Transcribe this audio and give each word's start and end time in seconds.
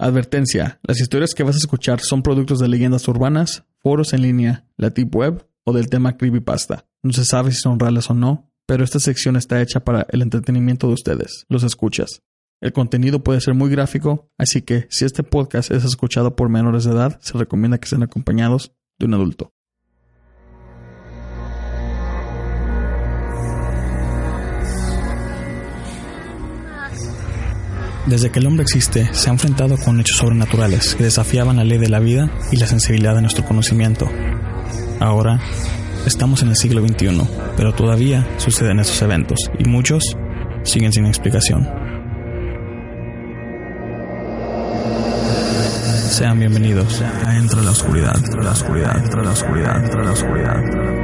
Advertencia: 0.00 0.78
las 0.84 1.00
historias 1.00 1.34
que 1.34 1.42
vas 1.42 1.56
a 1.56 1.58
escuchar 1.58 1.98
son 2.00 2.22
productos 2.22 2.60
de 2.60 2.68
leyendas 2.68 3.08
urbanas, 3.08 3.64
foros 3.82 4.12
en 4.12 4.22
línea, 4.22 4.64
la 4.76 4.90
tip 4.90 5.12
web 5.14 5.44
o 5.64 5.72
del 5.72 5.88
tema 5.88 6.16
creepypasta. 6.16 6.86
No 7.02 7.12
se 7.12 7.24
sabe 7.24 7.50
si 7.50 7.58
son 7.60 7.80
reales 7.80 8.08
o 8.08 8.14
no, 8.14 8.52
pero 8.64 8.84
esta 8.84 9.00
sección 9.00 9.34
está 9.34 9.60
hecha 9.60 9.80
para 9.80 10.06
el 10.10 10.22
entretenimiento 10.22 10.86
de 10.86 10.94
ustedes, 10.94 11.46
los 11.48 11.64
escuchas. 11.64 12.22
El 12.60 12.72
contenido 12.72 13.24
puede 13.24 13.40
ser 13.40 13.54
muy 13.54 13.70
gráfico, 13.70 14.30
así 14.38 14.62
que 14.62 14.86
si 14.88 15.04
este 15.04 15.24
podcast 15.24 15.72
es 15.72 15.84
escuchado 15.84 16.36
por 16.36 16.48
menores 16.48 16.84
de 16.84 16.92
edad, 16.92 17.18
se 17.20 17.36
recomienda 17.36 17.78
que 17.78 17.86
estén 17.86 18.04
acompañados 18.04 18.72
de 19.00 19.06
un 19.06 19.14
adulto. 19.14 19.52
Desde 28.08 28.30
que 28.30 28.38
el 28.38 28.46
hombre 28.46 28.62
existe, 28.62 29.12
se 29.12 29.28
ha 29.28 29.32
enfrentado 29.34 29.76
con 29.76 30.00
hechos 30.00 30.16
sobrenaturales 30.16 30.94
que 30.94 31.04
desafiaban 31.04 31.56
la 31.56 31.64
ley 31.64 31.76
de 31.76 31.90
la 31.90 32.00
vida 32.00 32.30
y 32.50 32.56
la 32.56 32.66
sensibilidad 32.66 33.14
de 33.14 33.20
nuestro 33.20 33.44
conocimiento. 33.44 34.08
Ahora, 34.98 35.38
estamos 36.06 36.42
en 36.42 36.48
el 36.48 36.56
siglo 36.56 36.80
XXI, 36.80 37.20
pero 37.54 37.74
todavía 37.74 38.26
suceden 38.38 38.80
esos 38.80 39.02
eventos 39.02 39.38
y 39.58 39.68
muchos 39.68 40.16
siguen 40.62 40.90
sin 40.90 41.04
explicación. 41.04 41.68
Sean 46.08 46.38
bienvenidos 46.38 47.02
a 47.02 47.36
Entre 47.36 47.62
la 47.62 47.72
Oscuridad, 47.72 48.16
la 48.42 48.52
Oscuridad, 48.52 49.22
la 49.22 49.30
Oscuridad, 49.32 50.02
la 50.02 50.12
Oscuridad. 50.12 50.97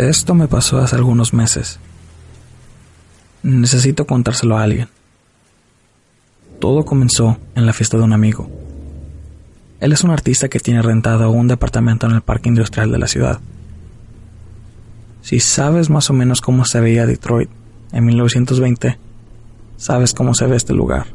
Esto 0.00 0.34
me 0.34 0.48
pasó 0.48 0.78
hace 0.78 0.96
algunos 0.96 1.34
meses. 1.34 1.78
Necesito 3.42 4.06
contárselo 4.06 4.56
a 4.56 4.62
alguien. 4.62 4.88
Todo 6.58 6.86
comenzó 6.86 7.36
en 7.54 7.66
la 7.66 7.74
fiesta 7.74 7.98
de 7.98 8.04
un 8.04 8.14
amigo. 8.14 8.48
Él 9.78 9.92
es 9.92 10.02
un 10.02 10.10
artista 10.10 10.48
que 10.48 10.58
tiene 10.58 10.80
rentado 10.80 11.30
un 11.30 11.48
departamento 11.48 12.06
en 12.06 12.12
el 12.12 12.22
parque 12.22 12.48
industrial 12.48 12.90
de 12.90 12.96
la 12.96 13.08
ciudad. 13.08 13.40
Si 15.20 15.38
sabes 15.38 15.90
más 15.90 16.08
o 16.08 16.14
menos 16.14 16.40
cómo 16.40 16.64
se 16.64 16.80
veía 16.80 17.04
Detroit 17.04 17.50
en 17.92 18.06
1920, 18.06 18.98
sabes 19.76 20.14
cómo 20.14 20.32
se 20.32 20.46
ve 20.46 20.56
este 20.56 20.72
lugar. 20.72 21.08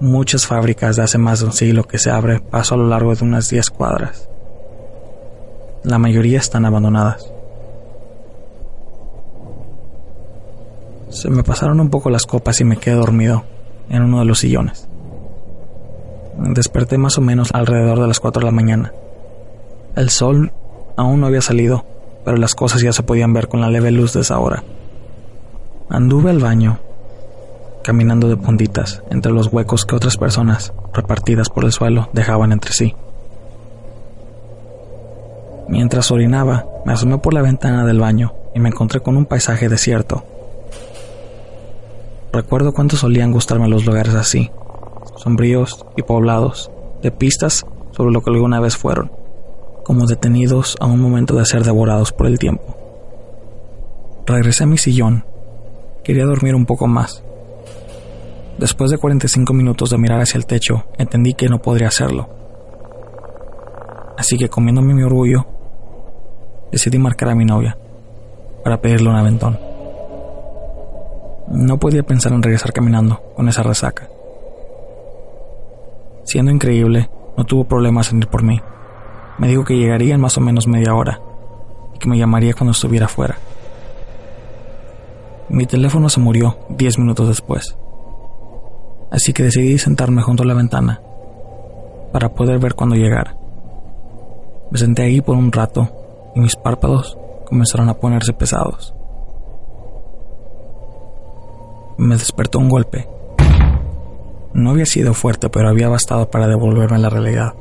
Muchas 0.00 0.46
fábricas 0.46 0.96
de 0.96 1.02
hace 1.02 1.18
más 1.18 1.40
de 1.40 1.44
un 1.44 1.52
siglo 1.52 1.84
que 1.84 1.98
se 1.98 2.10
abre 2.10 2.40
paso 2.40 2.74
a 2.74 2.78
lo 2.78 2.88
largo 2.88 3.14
de 3.14 3.22
unas 3.22 3.50
10 3.50 3.68
cuadras. 3.68 4.30
La 5.84 5.98
mayoría 5.98 6.38
están 6.38 6.64
abandonadas. 6.64 7.30
Se 11.10 11.28
me 11.28 11.44
pasaron 11.44 11.78
un 11.78 11.90
poco 11.90 12.08
las 12.08 12.24
copas 12.24 12.58
y 12.62 12.64
me 12.64 12.78
quedé 12.78 12.94
dormido 12.94 13.44
en 13.90 14.02
uno 14.02 14.20
de 14.20 14.24
los 14.24 14.38
sillones. 14.38 14.88
Desperté 16.38 16.96
más 16.96 17.18
o 17.18 17.20
menos 17.20 17.50
alrededor 17.52 18.00
de 18.00 18.08
las 18.08 18.18
4 18.18 18.40
de 18.40 18.46
la 18.46 18.50
mañana. 18.50 18.92
El 19.94 20.08
sol 20.08 20.52
aún 20.96 21.20
no 21.20 21.26
había 21.26 21.42
salido, 21.42 21.84
pero 22.24 22.38
las 22.38 22.54
cosas 22.54 22.80
ya 22.80 22.94
se 22.94 23.02
podían 23.02 23.34
ver 23.34 23.48
con 23.48 23.60
la 23.60 23.68
leve 23.68 23.90
luz 23.90 24.14
de 24.14 24.22
esa 24.22 24.38
hora. 24.38 24.64
Anduve 25.90 26.30
al 26.30 26.38
baño, 26.38 26.78
caminando 27.82 28.28
de 28.28 28.38
puntitas 28.38 29.02
entre 29.10 29.32
los 29.32 29.52
huecos 29.52 29.84
que 29.84 29.96
otras 29.96 30.16
personas, 30.16 30.72
repartidas 30.94 31.50
por 31.50 31.66
el 31.66 31.72
suelo, 31.72 32.08
dejaban 32.14 32.52
entre 32.52 32.72
sí. 32.72 32.96
Mientras 35.68 36.10
orinaba, 36.10 36.66
me 36.84 36.92
asomé 36.92 37.18
por 37.18 37.34
la 37.34 37.42
ventana 37.42 37.84
del 37.86 38.00
baño 38.00 38.34
y 38.54 38.60
me 38.60 38.68
encontré 38.68 39.00
con 39.00 39.16
un 39.16 39.26
paisaje 39.26 39.68
desierto. 39.68 40.24
Recuerdo 42.32 42.72
cuánto 42.72 42.96
solían 42.96 43.32
gustarme 43.32 43.68
los 43.68 43.86
lugares 43.86 44.14
así, 44.14 44.50
sombríos 45.16 45.86
y 45.96 46.02
poblados, 46.02 46.70
de 47.02 47.10
pistas 47.10 47.64
sobre 47.92 48.12
lo 48.12 48.22
que 48.22 48.30
alguna 48.30 48.60
vez 48.60 48.76
fueron, 48.76 49.12
como 49.84 50.06
detenidos 50.06 50.76
a 50.80 50.86
un 50.86 51.00
momento 51.00 51.34
de 51.36 51.44
ser 51.44 51.64
devorados 51.64 52.12
por 52.12 52.26
el 52.26 52.38
tiempo. 52.38 52.76
Regresé 54.26 54.64
a 54.64 54.66
mi 54.66 54.78
sillón. 54.78 55.24
Quería 56.02 56.24
dormir 56.24 56.54
un 56.54 56.66
poco 56.66 56.86
más. 56.86 57.22
Después 58.58 58.90
de 58.90 58.98
45 58.98 59.52
minutos 59.52 59.90
de 59.90 59.98
mirar 59.98 60.20
hacia 60.20 60.38
el 60.38 60.46
techo, 60.46 60.84
entendí 60.98 61.34
que 61.34 61.48
no 61.48 61.60
podría 61.60 61.88
hacerlo. 61.88 62.28
Así 64.16 64.38
que 64.38 64.48
comiéndome 64.48 64.94
mi 64.94 65.02
orgullo, 65.02 65.46
decidí 66.74 66.98
marcar 66.98 67.28
a 67.28 67.36
mi 67.36 67.44
novia 67.44 67.78
para 68.64 68.80
pedirle 68.80 69.08
un 69.08 69.14
aventón. 69.14 69.58
No 71.48 71.78
podía 71.78 72.02
pensar 72.02 72.32
en 72.32 72.42
regresar 72.42 72.72
caminando 72.72 73.22
con 73.36 73.48
esa 73.48 73.62
resaca. 73.62 74.08
Siendo 76.24 76.50
increíble, 76.50 77.10
no 77.36 77.44
tuvo 77.44 77.64
problemas 77.64 78.10
en 78.10 78.18
ir 78.18 78.28
por 78.28 78.42
mí. 78.42 78.60
Me 79.38 79.46
dijo 79.46 79.64
que 79.64 79.76
llegaría 79.76 80.16
en 80.16 80.20
más 80.20 80.36
o 80.36 80.40
menos 80.40 80.66
media 80.66 80.94
hora 80.94 81.20
y 81.94 81.98
que 81.98 82.08
me 82.08 82.18
llamaría 82.18 82.54
cuando 82.54 82.72
estuviera 82.72 83.06
fuera. 83.06 83.36
Mi 85.48 85.66
teléfono 85.66 86.08
se 86.08 86.18
murió 86.18 86.58
diez 86.70 86.98
minutos 86.98 87.28
después, 87.28 87.76
así 89.12 89.32
que 89.32 89.44
decidí 89.44 89.78
sentarme 89.78 90.22
junto 90.22 90.42
a 90.42 90.46
la 90.46 90.54
ventana 90.54 91.00
para 92.12 92.30
poder 92.30 92.58
ver 92.58 92.74
cuando 92.74 92.96
llegara. 92.96 93.36
Me 94.72 94.78
senté 94.78 95.02
ahí 95.02 95.20
por 95.20 95.36
un 95.36 95.52
rato 95.52 96.03
y 96.34 96.40
mis 96.40 96.56
párpados 96.56 97.16
comenzaron 97.46 97.88
a 97.88 97.94
ponerse 97.94 98.32
pesados. 98.32 98.94
Me 101.96 102.16
despertó 102.16 102.58
un 102.58 102.68
golpe. 102.68 103.08
No 104.52 104.70
había 104.70 104.86
sido 104.86 105.14
fuerte, 105.14 105.48
pero 105.48 105.68
había 105.68 105.88
bastado 105.88 106.30
para 106.30 106.48
devolverme 106.48 106.96
a 106.96 107.00
la 107.00 107.10
realidad. 107.10 107.54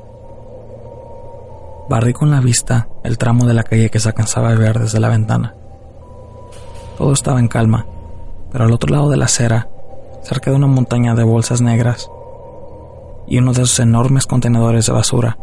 Barrí 1.89 2.13
con 2.13 2.31
la 2.31 2.39
vista 2.39 2.88
el 3.03 3.17
tramo 3.17 3.45
de 3.45 3.53
la 3.53 3.63
calle 3.63 3.89
que 3.89 4.00
se 4.00 4.09
alcanzaba 4.09 4.51
a 4.51 4.56
ver 4.56 4.79
desde 4.79 5.00
la 5.00 5.09
ventana. 5.09 5.56
Todo 6.97 7.13
estaba 7.13 7.39
en 7.39 7.47
calma, 7.47 7.86
pero 8.51 8.65
al 8.65 8.71
otro 8.71 8.95
lado 8.95 9.09
de 9.09 9.18
la 9.18 9.25
acera, 9.25 9.69
cerca 10.21 10.50
de 10.50 10.57
una 10.57 10.68
montaña 10.68 11.13
de 11.15 11.24
bolsas 11.24 11.62
negras 11.62 12.09
y 13.27 13.38
uno 13.38 13.53
de 13.53 13.63
esos 13.63 13.80
enormes 13.80 14.25
contenedores 14.25 14.86
de 14.86 14.94
basura, 14.94 15.38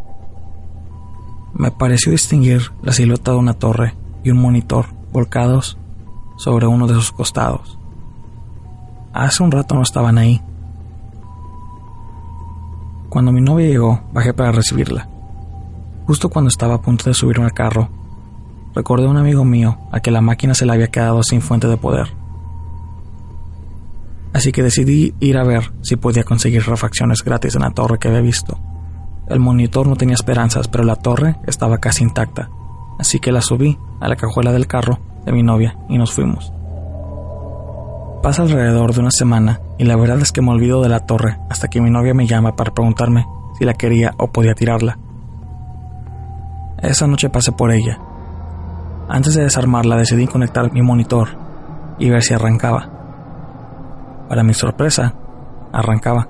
me 1.54 1.70
pareció 1.70 2.12
distinguir 2.12 2.72
la 2.82 2.92
silueta 2.92 3.32
de 3.32 3.38
una 3.38 3.54
torre 3.54 3.94
y 4.24 4.30
un 4.30 4.38
monitor 4.38 4.86
volcados 5.12 5.78
sobre 6.36 6.66
uno 6.66 6.86
de 6.86 6.94
sus 6.94 7.12
costados. 7.12 7.78
Hace 9.12 9.42
un 9.42 9.50
rato 9.50 9.74
no 9.74 9.82
estaban 9.82 10.18
ahí. 10.18 10.40
Cuando 13.08 13.32
mi 13.32 13.40
novia 13.40 13.66
llegó, 13.66 14.00
bajé 14.12 14.32
para 14.32 14.52
recibirla. 14.52 15.08
Justo 16.06 16.28
cuando 16.28 16.48
estaba 16.48 16.74
a 16.74 16.80
punto 16.80 17.04
de 17.04 17.14
subirme 17.14 17.44
al 17.44 17.52
carro, 17.52 17.88
recordé 18.74 19.06
a 19.06 19.10
un 19.10 19.16
amigo 19.16 19.44
mío 19.44 19.78
a 19.90 20.00
que 20.00 20.10
la 20.10 20.20
máquina 20.20 20.54
se 20.54 20.64
le 20.64 20.72
había 20.72 20.88
quedado 20.88 21.22
sin 21.22 21.42
fuente 21.42 21.66
de 21.66 21.76
poder. 21.76 22.08
Así 24.32 24.52
que 24.52 24.62
decidí 24.62 25.14
ir 25.18 25.36
a 25.36 25.44
ver 25.44 25.72
si 25.82 25.96
podía 25.96 26.22
conseguir 26.22 26.64
refacciones 26.64 27.22
gratis 27.24 27.56
en 27.56 27.62
la 27.62 27.72
torre 27.72 27.98
que 27.98 28.08
había 28.08 28.20
visto. 28.20 28.58
El 29.30 29.38
monitor 29.38 29.86
no 29.86 29.94
tenía 29.94 30.14
esperanzas, 30.14 30.66
pero 30.66 30.82
la 30.82 30.96
torre 30.96 31.36
estaba 31.46 31.78
casi 31.78 32.02
intacta, 32.02 32.50
así 32.98 33.20
que 33.20 33.30
la 33.30 33.40
subí 33.40 33.78
a 34.00 34.08
la 34.08 34.16
cajuela 34.16 34.50
del 34.50 34.66
carro 34.66 34.98
de 35.24 35.30
mi 35.30 35.44
novia 35.44 35.78
y 35.88 35.98
nos 35.98 36.12
fuimos. 36.12 36.52
Pasa 38.24 38.42
alrededor 38.42 38.92
de 38.92 39.00
una 39.00 39.12
semana 39.12 39.60
y 39.78 39.84
la 39.84 39.94
verdad 39.94 40.18
es 40.18 40.32
que 40.32 40.42
me 40.42 40.50
olvido 40.50 40.82
de 40.82 40.88
la 40.88 41.06
torre 41.06 41.38
hasta 41.48 41.68
que 41.68 41.80
mi 41.80 41.90
novia 41.90 42.12
me 42.12 42.26
llama 42.26 42.56
para 42.56 42.74
preguntarme 42.74 43.24
si 43.56 43.64
la 43.64 43.74
quería 43.74 44.14
o 44.18 44.32
podía 44.32 44.54
tirarla. 44.54 44.98
Esa 46.82 47.06
noche 47.06 47.30
pasé 47.30 47.52
por 47.52 47.70
ella. 47.70 48.00
Antes 49.08 49.34
de 49.34 49.44
desarmarla 49.44 49.96
decidí 49.96 50.26
conectar 50.26 50.72
mi 50.72 50.82
monitor 50.82 51.28
y 52.00 52.10
ver 52.10 52.22
si 52.24 52.34
arrancaba. 52.34 52.90
Para 54.28 54.42
mi 54.42 54.54
sorpresa, 54.54 55.14
arrancaba. 55.72 56.26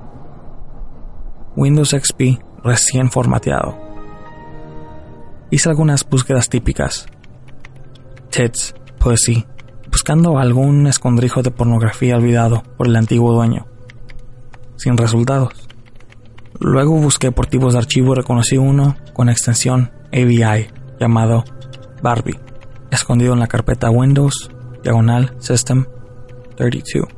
Windows 1.57 1.97
XP 1.99 2.50
recién 2.63 3.11
formateado. 3.11 3.79
Hice 5.51 5.69
algunas 5.69 6.09
búsquedas 6.09 6.49
típicas. 6.49 7.07
Tits, 8.31 8.75
pussy, 8.99 9.45
buscando 9.91 10.39
algún 10.39 10.87
escondrijo 10.87 11.43
de 11.43 11.51
pornografía 11.51 12.17
olvidado 12.17 12.63
por 12.77 12.87
el 12.87 12.97
antiguo 12.97 13.33
dueño. 13.33 13.67
Sin 14.77 14.97
resultados. 14.97 15.53
Luego 16.59 16.95
busqué 16.97 17.33
por 17.33 17.47
tipos 17.47 17.73
de 17.73 17.81
archivo 17.81 18.13
y 18.13 18.17
reconocí 18.17 18.57
uno 18.57 18.97
con 19.13 19.29
extensión 19.29 19.91
AVI 20.13 20.69
llamado 21.01 21.45
Barbie, 22.03 22.39
escondido 22.91 23.33
en 23.33 23.41
la 23.41 23.47
carpeta 23.47 23.91
Windows, 23.91 24.51
diagonal 24.83 25.35
System 25.39 25.87
32. 26.57 27.09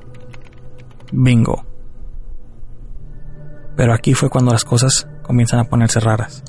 Bingo. 1.12 1.65
Pero 3.77 3.93
aquí 3.93 4.15
fue 4.15 4.31
cuando 4.31 4.53
las 4.53 4.65
cosas 4.65 5.09
comienzan 5.32 5.61
a 5.61 5.64
ponerse 5.64 5.99
raras. 5.99 6.44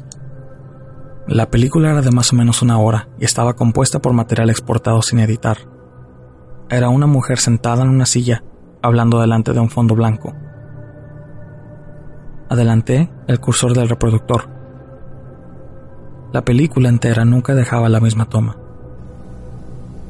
La 1.25 1.49
película 1.49 1.91
era 1.91 2.01
de 2.01 2.11
más 2.11 2.33
o 2.33 2.35
menos 2.35 2.61
una 2.61 2.77
hora 2.79 3.07
y 3.17 3.23
estaba 3.23 3.53
compuesta 3.53 3.99
por 3.99 4.11
material 4.11 4.49
exportado 4.49 5.01
sin 5.01 5.19
editar. 5.19 5.57
Era 6.69 6.89
una 6.89 7.07
mujer 7.07 7.39
sentada 7.39 7.83
en 7.83 7.89
una 7.89 8.05
silla, 8.05 8.43
hablando 8.81 9.21
delante 9.21 9.53
de 9.53 9.61
un 9.61 9.69
fondo 9.69 9.95
blanco. 9.95 10.33
Adelanté 12.49 13.09
el 13.27 13.39
cursor 13.39 13.73
del 13.73 13.87
reproductor. 13.87 14.49
La 16.33 16.43
película 16.43 16.89
entera 16.89 17.23
nunca 17.23 17.55
dejaba 17.55 17.87
la 17.87 18.01
misma 18.01 18.25
toma. 18.25 18.57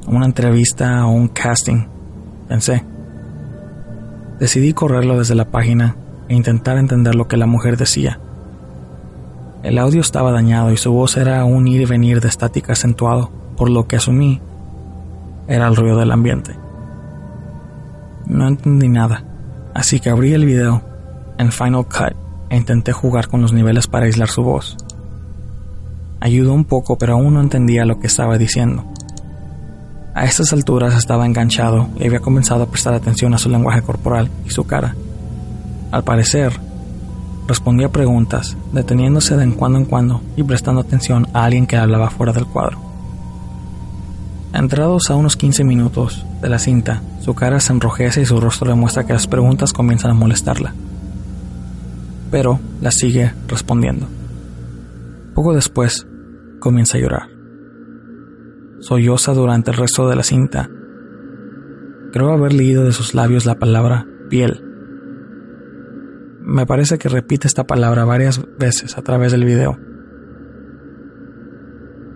Una 0.07 0.25
entrevista 0.25 1.05
o 1.05 1.11
un 1.11 1.27
casting, 1.27 1.85
pensé. 2.47 2.83
Decidí 4.39 4.73
correrlo 4.73 5.19
desde 5.19 5.35
la 5.35 5.51
página 5.51 5.95
e 6.27 6.33
intentar 6.33 6.79
entender 6.79 7.13
lo 7.13 7.27
que 7.27 7.37
la 7.37 7.45
mujer 7.45 7.77
decía. 7.77 8.19
El 9.63 9.77
audio 9.77 10.01
estaba 10.01 10.33
dañado 10.33 10.73
y 10.73 10.77
su 10.77 10.91
voz 10.91 11.15
era 11.15 11.45
un 11.45 11.69
ir 11.69 11.81
y 11.81 11.85
venir 11.85 12.19
de 12.19 12.27
estática 12.27 12.73
acentuado, 12.73 13.31
por 13.55 13.69
lo 13.69 13.87
que 13.87 13.95
asumí 13.95 14.41
era 15.47 15.67
el 15.67 15.75
ruido 15.77 15.97
del 15.97 16.11
ambiente. 16.11 16.57
No 18.27 18.45
entendí 18.47 18.89
nada, 18.89 19.23
así 19.73 20.01
que 20.01 20.09
abrí 20.09 20.33
el 20.33 20.45
video 20.45 20.81
en 21.37 21.51
Final 21.53 21.85
Cut 21.85 22.15
e 22.49 22.57
intenté 22.57 22.91
jugar 22.91 23.29
con 23.29 23.41
los 23.41 23.53
niveles 23.53 23.87
para 23.87 24.05
aislar 24.05 24.27
su 24.27 24.43
voz. 24.43 24.75
Ayudó 26.19 26.53
un 26.53 26.65
poco, 26.65 26.97
pero 26.97 27.13
aún 27.13 27.33
no 27.33 27.41
entendía 27.41 27.85
lo 27.85 27.99
que 27.99 28.07
estaba 28.07 28.37
diciendo. 28.37 28.83
A 30.13 30.25
estas 30.25 30.51
alturas 30.51 30.93
estaba 30.93 31.25
enganchado 31.25 31.87
y 31.97 32.05
había 32.05 32.19
comenzado 32.19 32.63
a 32.63 32.69
prestar 32.69 32.93
atención 32.93 33.33
a 33.33 33.37
su 33.37 33.49
lenguaje 33.49 33.81
corporal 33.81 34.29
y 34.45 34.49
su 34.49 34.65
cara. 34.65 34.93
Al 35.91 36.03
parecer, 36.03 36.53
respondía 37.47 37.91
preguntas, 37.91 38.57
deteniéndose 38.71 39.35
de 39.37 39.43
en 39.43 39.51
cuando 39.51 39.79
en 39.79 39.85
cuando 39.85 40.21
y 40.35 40.43
prestando 40.43 40.81
atención 40.81 41.27
a 41.33 41.45
alguien 41.45 41.67
que 41.67 41.77
hablaba 41.77 42.09
fuera 42.09 42.33
del 42.33 42.45
cuadro. 42.45 42.79
Entrados 44.53 45.09
a 45.09 45.15
unos 45.15 45.35
15 45.35 45.63
minutos 45.63 46.25
de 46.41 46.49
la 46.49 46.59
cinta, 46.59 47.01
su 47.21 47.33
cara 47.33 47.59
se 47.59 47.73
enrojece 47.73 48.21
y 48.21 48.25
su 48.25 48.39
rostro 48.39 48.69
demuestra 48.69 49.05
que 49.05 49.13
las 49.13 49.25
preguntas 49.25 49.73
comienzan 49.73 50.11
a 50.11 50.15
molestarla. 50.15 50.73
Pero 52.29 52.59
la 52.79 52.91
sigue 52.91 53.33
respondiendo. 53.47 54.07
Poco 55.33 55.53
después, 55.53 56.05
comienza 56.59 56.97
a 56.97 57.01
llorar. 57.01 57.29
Solloza 58.79 59.33
durante 59.33 59.71
el 59.71 59.77
resto 59.77 60.07
de 60.07 60.15
la 60.15 60.23
cinta. 60.23 60.69
Creo 62.11 62.31
haber 62.31 62.53
leído 62.53 62.83
de 62.83 62.91
sus 62.91 63.15
labios 63.15 63.45
la 63.45 63.55
palabra 63.55 64.05
piel. 64.29 64.72
Me 66.45 66.65
parece 66.65 66.97
que 66.97 67.09
repite 67.09 67.47
esta 67.47 67.65
palabra 67.65 68.05
varias 68.05 68.41
veces 68.57 68.97
a 68.97 69.01
través 69.01 69.31
del 69.31 69.45
video 69.45 69.77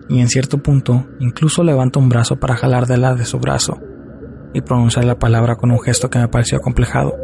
y 0.08 0.20
en 0.20 0.28
cierto 0.28 0.58
punto 0.58 1.06
incluso 1.18 1.62
levanta 1.62 1.98
un 1.98 2.08
brazo 2.08 2.36
para 2.36 2.56
jalar 2.56 2.86
de 2.86 2.96
la 2.96 3.14
de 3.14 3.24
su 3.24 3.38
brazo 3.38 3.78
y 4.54 4.62
pronunciar 4.62 5.04
la 5.04 5.18
palabra 5.18 5.56
con 5.56 5.70
un 5.70 5.80
gesto 5.80 6.08
que 6.08 6.18
me 6.18 6.28
pareció 6.28 6.58
acomplejado. 6.58 7.14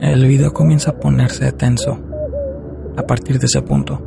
El 0.00 0.26
video 0.26 0.52
comienza 0.52 0.90
a 0.90 0.98
ponerse 0.98 1.50
tenso 1.52 1.98
a 2.96 3.02
partir 3.02 3.38
de 3.38 3.46
ese 3.46 3.62
punto. 3.62 4.02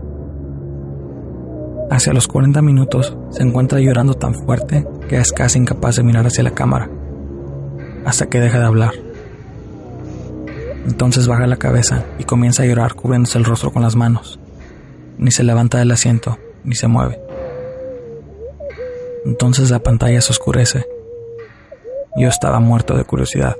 Hacia 1.90 2.14
los 2.14 2.28
40 2.28 2.62
minutos 2.62 3.18
se 3.30 3.44
encuentra 3.44 3.80
llorando 3.80 4.14
tan 4.14 4.36
fuerte 4.36 4.86
que 5.08 5.18
es 5.18 5.32
casi 5.32 5.58
incapaz 5.58 5.96
de 5.96 6.04
mirar 6.04 6.28
hacia 6.28 6.44
la 6.44 6.52
cámara, 6.52 6.90
hasta 8.06 8.28
que 8.28 8.40
deja 8.40 8.60
de 8.60 8.66
hablar. 8.66 8.92
Entonces 10.86 11.28
baja 11.28 11.48
la 11.48 11.58
cabeza 11.58 12.06
y 12.18 12.24
comienza 12.24 12.64
a 12.64 12.66
llorar 12.66 12.96
cubriéndose 12.96 13.38
el 13.38 13.46
rostro 13.46 13.72
con 13.72 13.82
las 13.82 13.96
manos. 13.96 14.40
Ni 15.18 15.32
se 15.32 15.44
levanta 15.44 15.78
del 15.78 15.92
asiento 15.92 16.38
ni 16.64 16.76
se 16.76 16.88
mueve. 16.88 17.20
Entonces 19.26 19.70
la 19.70 19.80
pantalla 19.80 20.22
se 20.22 20.32
oscurece. 20.32 20.86
Yo 22.18 22.28
estaba 22.28 22.60
muerto 22.60 22.98
de 22.98 23.04
curiosidad. 23.04 23.56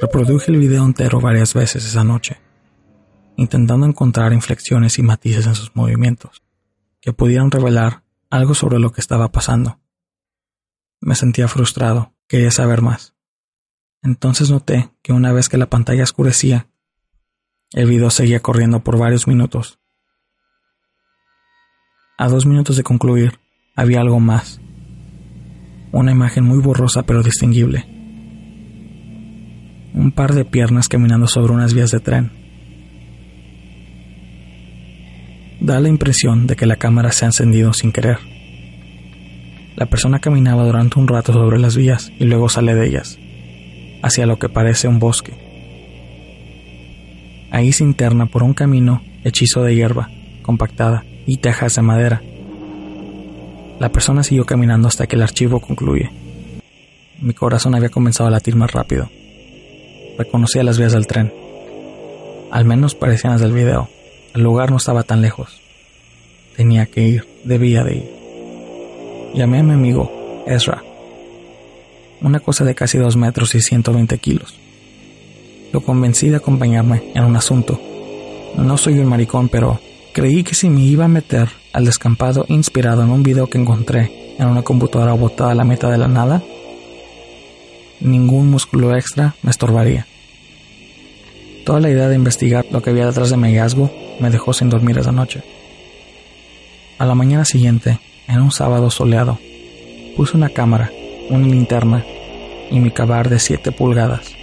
Reproduje 0.00 0.50
el 0.50 0.58
video 0.58 0.84
entero 0.84 1.20
varias 1.20 1.54
veces 1.54 1.84
esa 1.84 2.04
noche, 2.04 2.38
intentando 3.36 3.84
encontrar 3.84 4.32
inflexiones 4.32 4.98
y 4.98 5.02
matices 5.02 5.46
en 5.46 5.54
sus 5.54 5.74
movimientos 5.74 6.42
que 7.00 7.12
pudieran 7.12 7.50
revelar 7.50 8.02
algo 8.30 8.54
sobre 8.54 8.78
lo 8.78 8.92
que 8.92 9.00
estaba 9.00 9.30
pasando. 9.30 9.78
Me 11.00 11.14
sentía 11.14 11.48
frustrado, 11.48 12.12
quería 12.26 12.50
saber 12.50 12.82
más. 12.82 13.14
Entonces 14.02 14.50
noté 14.50 14.90
que 15.02 15.12
una 15.12 15.32
vez 15.32 15.48
que 15.48 15.58
la 15.58 15.70
pantalla 15.70 16.04
oscurecía, 16.04 16.68
el 17.72 17.86
video 17.86 18.10
seguía 18.10 18.40
corriendo 18.40 18.82
por 18.82 18.98
varios 18.98 19.26
minutos 19.26 19.78
a 22.18 22.28
dos 22.28 22.46
minutos 22.46 22.76
de 22.76 22.82
concluir, 22.82 23.38
había 23.76 24.00
algo 24.00 24.18
más. 24.18 24.60
Una 25.92 26.10
imagen 26.10 26.44
muy 26.44 26.58
borrosa 26.58 27.04
pero 27.04 27.22
distinguible. 27.22 27.86
Un 29.94 30.10
par 30.10 30.34
de 30.34 30.44
piernas 30.44 30.88
caminando 30.88 31.28
sobre 31.28 31.52
unas 31.52 31.74
vías 31.74 31.92
de 31.92 32.00
tren. 32.00 32.32
Da 35.60 35.78
la 35.80 35.88
impresión 35.88 36.48
de 36.48 36.56
que 36.56 36.66
la 36.66 36.76
cámara 36.76 37.12
se 37.12 37.24
ha 37.24 37.28
encendido 37.28 37.72
sin 37.72 37.92
querer. 37.92 38.18
La 39.76 39.86
persona 39.86 40.18
caminaba 40.18 40.64
durante 40.64 40.98
un 40.98 41.06
rato 41.06 41.32
sobre 41.32 41.60
las 41.60 41.76
vías 41.76 42.10
y 42.18 42.24
luego 42.24 42.48
sale 42.48 42.74
de 42.74 42.84
ellas, 42.84 43.16
hacia 44.02 44.26
lo 44.26 44.38
que 44.38 44.48
parece 44.48 44.88
un 44.88 44.98
bosque. 44.98 45.32
Ahí 47.50 47.72
se 47.72 47.84
interna 47.84 48.26
por 48.26 48.42
un 48.42 48.54
camino 48.54 49.02
hechizo 49.24 49.62
de 49.62 49.74
hierba, 49.74 50.10
compactada, 50.42 51.04
y 51.26 51.38
tejas 51.38 51.74
de 51.74 51.82
madera. 51.82 52.22
La 53.78 53.90
persona 53.90 54.22
siguió 54.22 54.44
caminando 54.44 54.88
hasta 54.88 55.06
que 55.06 55.16
el 55.16 55.22
archivo 55.22 55.60
concluye. 55.60 56.10
Mi 57.20 57.34
corazón 57.34 57.74
había 57.74 57.90
comenzado 57.90 58.28
a 58.28 58.30
latir 58.30 58.56
más 58.56 58.72
rápido. 58.72 59.10
Reconocía 60.16 60.64
las 60.64 60.78
vías 60.78 60.92
del 60.92 61.06
tren. 61.06 61.32
Al 62.50 62.64
menos 62.64 62.94
parecían 62.94 63.34
las 63.34 63.42
del 63.42 63.52
video. 63.52 63.88
El 64.34 64.42
lugar 64.42 64.70
no 64.70 64.78
estaba 64.78 65.02
tan 65.02 65.20
lejos. 65.20 65.60
Tenía 66.56 66.86
que 66.86 67.02
ir, 67.02 67.28
debía 67.44 67.84
de 67.84 67.96
ir. 67.96 68.10
Llamé 69.34 69.58
a 69.58 69.62
mi 69.62 69.74
amigo, 69.74 70.44
Ezra. 70.46 70.82
Una 72.20 72.40
cosa 72.40 72.64
de 72.64 72.74
casi 72.74 72.98
dos 72.98 73.16
metros 73.16 73.54
y 73.54 73.60
120 73.60 74.18
kilos. 74.18 74.54
Lo 75.72 75.80
convencí 75.80 76.28
de 76.28 76.36
acompañarme 76.36 77.12
en 77.14 77.24
un 77.24 77.36
asunto. 77.36 77.80
No 78.56 78.76
soy 78.76 78.98
un 78.98 79.06
maricón, 79.06 79.48
pero 79.48 79.80
Creí 80.18 80.42
que 80.42 80.56
si 80.56 80.68
me 80.68 80.80
iba 80.80 81.04
a 81.04 81.08
meter 81.08 81.48
al 81.72 81.84
descampado 81.84 82.44
inspirado 82.48 83.04
en 83.04 83.10
un 83.10 83.22
video 83.22 83.48
que 83.48 83.56
encontré 83.56 84.34
en 84.36 84.48
una 84.48 84.62
computadora 84.62 85.12
botada 85.12 85.52
a 85.52 85.54
la 85.54 85.62
mitad 85.62 85.92
de 85.92 85.98
la 85.98 86.08
nada, 86.08 86.42
ningún 88.00 88.50
músculo 88.50 88.96
extra 88.96 89.36
me 89.42 89.52
estorbaría. 89.52 90.08
Toda 91.64 91.78
la 91.78 91.88
idea 91.88 92.08
de 92.08 92.16
investigar 92.16 92.66
lo 92.72 92.82
que 92.82 92.90
había 92.90 93.06
detrás 93.06 93.30
de 93.30 93.36
mi 93.36 93.46
hallazgo 93.48 93.92
me 94.18 94.30
dejó 94.30 94.52
sin 94.52 94.70
dormir 94.70 94.98
esa 94.98 95.12
noche. 95.12 95.42
A 96.98 97.06
la 97.06 97.14
mañana 97.14 97.44
siguiente, 97.44 98.00
en 98.26 98.40
un 98.40 98.50
sábado 98.50 98.90
soleado, 98.90 99.38
puse 100.16 100.36
una 100.36 100.48
cámara, 100.48 100.90
una 101.30 101.46
linterna 101.46 102.04
y 102.70 102.80
mi 102.80 102.90
cabar 102.90 103.28
de 103.28 103.38
7 103.38 103.72
pulgadas, 103.72 104.34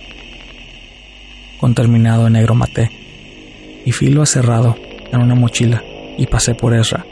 con 1.60 1.74
terminado 1.76 2.28
en 2.28 2.34
negro 2.34 2.56
maté 2.56 2.92
y 3.86 3.92
filo 3.92 4.22
aserrado 4.22 4.76
en 5.12 5.22
una 5.22 5.36
mochila 5.36 5.84
y 6.18 6.28
pasé 6.28 6.56
por 6.56 6.74
Ezra. 6.76 7.06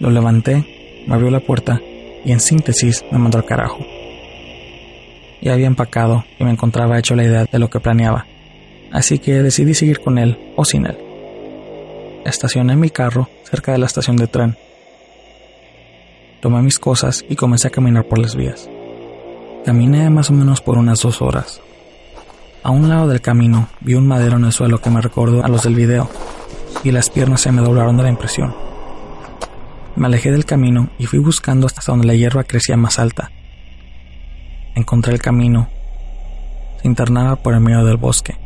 Lo 0.00 0.10
levanté, 0.10 0.64
me 1.06 1.14
abrió 1.14 1.30
la 1.30 1.40
puerta 1.40 1.80
y 2.24 2.32
en 2.32 2.40
síntesis 2.40 3.04
me 3.10 3.18
mandó 3.18 3.38
al 3.38 3.44
carajo. 3.44 3.84
Ya 5.40 5.54
había 5.54 5.66
empacado 5.66 6.24
y 6.38 6.44
me 6.44 6.50
encontraba 6.50 6.98
hecho 6.98 7.16
la 7.16 7.24
idea 7.24 7.44
de 7.44 7.58
lo 7.58 7.68
que 7.68 7.80
planeaba, 7.80 8.26
así 8.92 9.18
que 9.18 9.42
decidí 9.42 9.74
seguir 9.74 10.00
con 10.00 10.18
él 10.18 10.38
o 10.56 10.64
sin 10.64 10.86
él. 10.86 10.96
Estacioné 12.24 12.76
mi 12.76 12.90
carro 12.90 13.28
cerca 13.42 13.72
de 13.72 13.78
la 13.78 13.86
estación 13.86 14.16
de 14.16 14.28
tren. 14.28 14.56
Tomé 16.42 16.60
mis 16.60 16.80
cosas 16.80 17.24
y 17.28 17.36
comencé 17.36 17.68
a 17.68 17.70
caminar 17.70 18.04
por 18.04 18.18
las 18.18 18.34
vías. 18.34 18.68
Caminé 19.64 20.10
más 20.10 20.28
o 20.28 20.32
menos 20.32 20.60
por 20.60 20.76
unas 20.76 21.00
dos 21.00 21.22
horas. 21.22 21.60
A 22.64 22.70
un 22.70 22.88
lado 22.88 23.06
del 23.06 23.20
camino 23.20 23.68
vi 23.80 23.94
un 23.94 24.08
madero 24.08 24.38
en 24.38 24.46
el 24.46 24.52
suelo 24.52 24.80
que 24.80 24.90
me 24.90 25.00
recordó 25.00 25.44
a 25.44 25.48
los 25.48 25.62
del 25.62 25.76
video, 25.76 26.10
y 26.82 26.90
las 26.90 27.10
piernas 27.10 27.42
se 27.42 27.52
me 27.52 27.62
doblaron 27.62 27.96
de 27.96 28.02
la 28.02 28.08
impresión. 28.08 28.56
Me 29.94 30.06
alejé 30.06 30.32
del 30.32 30.44
camino 30.44 30.90
y 30.98 31.06
fui 31.06 31.20
buscando 31.20 31.68
hasta 31.68 31.80
donde 31.86 32.08
la 32.08 32.16
hierba 32.16 32.42
crecía 32.42 32.76
más 32.76 32.98
alta. 32.98 33.30
Encontré 34.74 35.12
el 35.12 35.22
camino. 35.22 35.68
Se 36.80 36.88
internaba 36.88 37.36
por 37.36 37.54
el 37.54 37.60
medio 37.60 37.84
del 37.84 37.98
bosque. 37.98 38.36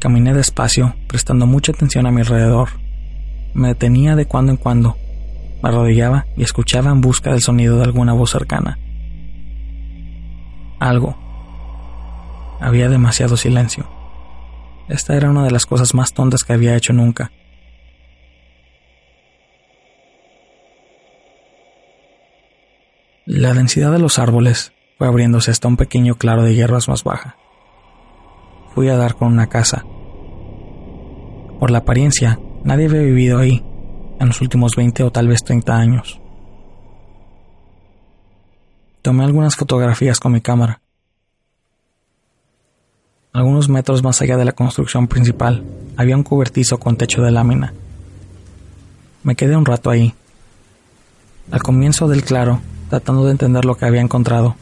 Caminé 0.00 0.34
despacio, 0.34 0.96
prestando 1.06 1.46
mucha 1.46 1.72
atención 1.72 2.06
a 2.06 2.10
mi 2.10 2.20
alrededor. 2.20 2.68
Me 3.54 3.68
detenía 3.68 4.16
de 4.16 4.26
cuando 4.26 4.52
en 4.52 4.58
cuando, 4.58 4.98
me 5.62 5.68
arrodillaba 5.68 6.26
y 6.36 6.42
escuchaba 6.42 6.90
en 6.90 7.00
busca 7.00 7.30
del 7.30 7.40
sonido 7.40 7.78
de 7.78 7.84
alguna 7.84 8.12
voz 8.12 8.30
cercana. 8.30 8.78
Algo. 10.78 11.16
Había 12.60 12.88
demasiado 12.88 13.36
silencio. 13.36 13.88
Esta 14.88 15.16
era 15.16 15.30
una 15.30 15.44
de 15.44 15.50
las 15.50 15.66
cosas 15.66 15.94
más 15.94 16.12
tontas 16.12 16.44
que 16.44 16.52
había 16.52 16.76
hecho 16.76 16.92
nunca. 16.92 17.32
La 23.26 23.52
densidad 23.52 23.92
de 23.92 23.98
los 23.98 24.18
árboles 24.18 24.72
fue 24.96 25.06
abriéndose 25.06 25.50
hasta 25.50 25.68
un 25.68 25.76
pequeño 25.76 26.14
claro 26.14 26.42
de 26.42 26.54
hierbas 26.54 26.88
más 26.88 27.04
baja. 27.04 27.36
Fui 28.74 28.88
a 28.88 28.96
dar 28.96 29.16
con 29.16 29.28
una 29.28 29.48
casa. 29.48 29.84
Por 31.60 31.70
la 31.70 31.78
apariencia, 31.78 32.38
nadie 32.64 32.86
había 32.86 33.02
vivido 33.02 33.38
ahí 33.38 33.62
en 34.18 34.28
los 34.28 34.40
últimos 34.40 34.74
20 34.76 35.02
o 35.04 35.10
tal 35.10 35.28
vez 35.28 35.42
30 35.44 35.76
años. 35.76 36.20
Tomé 39.02 39.24
algunas 39.24 39.56
fotografías 39.56 40.20
con 40.20 40.32
mi 40.32 40.40
cámara. 40.40 40.80
Algunos 43.32 43.68
metros 43.68 44.02
más 44.02 44.20
allá 44.20 44.36
de 44.36 44.44
la 44.44 44.52
construcción 44.52 45.06
principal 45.06 45.64
había 45.96 46.16
un 46.16 46.24
cobertizo 46.24 46.78
con 46.78 46.96
techo 46.96 47.22
de 47.22 47.30
lámina. 47.30 47.72
Me 49.22 49.36
quedé 49.36 49.56
un 49.56 49.64
rato 49.64 49.90
ahí. 49.90 50.14
Al 51.50 51.62
comienzo 51.62 52.08
del 52.08 52.24
claro 52.24 52.60
tratando 52.90 53.24
de 53.24 53.32
entender 53.32 53.64
lo 53.64 53.76
que 53.76 53.84
había 53.84 54.00
encontrado. 54.00 54.56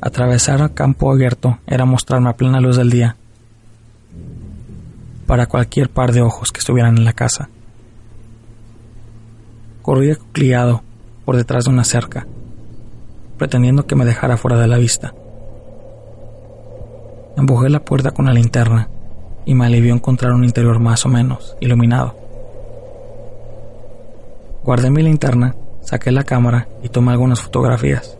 Atravesar 0.00 0.60
el 0.60 0.74
campo 0.74 1.10
abierto 1.10 1.58
era 1.66 1.84
mostrarme 1.84 2.30
a 2.30 2.36
plena 2.36 2.60
luz 2.60 2.76
del 2.76 2.90
día 2.90 3.16
para 5.34 5.48
cualquier 5.48 5.90
par 5.90 6.12
de 6.12 6.22
ojos 6.22 6.52
que 6.52 6.60
estuvieran 6.60 6.96
en 6.96 7.04
la 7.04 7.12
casa. 7.12 7.48
Corrí 9.82 10.14
cliado 10.30 10.84
por 11.24 11.36
detrás 11.36 11.64
de 11.64 11.72
una 11.72 11.82
cerca, 11.82 12.24
pretendiendo 13.36 13.84
que 13.84 13.96
me 13.96 14.04
dejara 14.04 14.36
fuera 14.36 14.60
de 14.60 14.68
la 14.68 14.78
vista. 14.78 15.12
Empujé 17.36 17.68
la 17.68 17.84
puerta 17.84 18.12
con 18.12 18.26
la 18.26 18.32
linterna 18.32 18.88
y 19.44 19.56
me 19.56 19.66
alivió 19.66 19.92
encontrar 19.92 20.34
un 20.34 20.44
interior 20.44 20.78
más 20.78 21.04
o 21.04 21.08
menos 21.08 21.56
iluminado. 21.58 22.14
Guardé 24.62 24.88
mi 24.88 25.02
linterna, 25.02 25.56
saqué 25.80 26.12
la 26.12 26.22
cámara 26.22 26.68
y 26.80 26.90
tomé 26.90 27.10
algunas 27.10 27.40
fotografías. 27.40 28.16